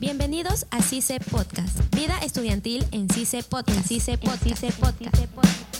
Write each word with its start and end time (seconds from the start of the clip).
Bienvenidos 0.00 0.66
a 0.70 0.80
CICE 0.80 1.20
Podcast, 1.20 1.94
Vida 1.94 2.18
Estudiantil 2.24 2.86
en 2.90 3.06
CICE 3.10 3.42
Podcast. 3.42 3.86
CICE 3.86 4.16
Podcast. 4.16 4.64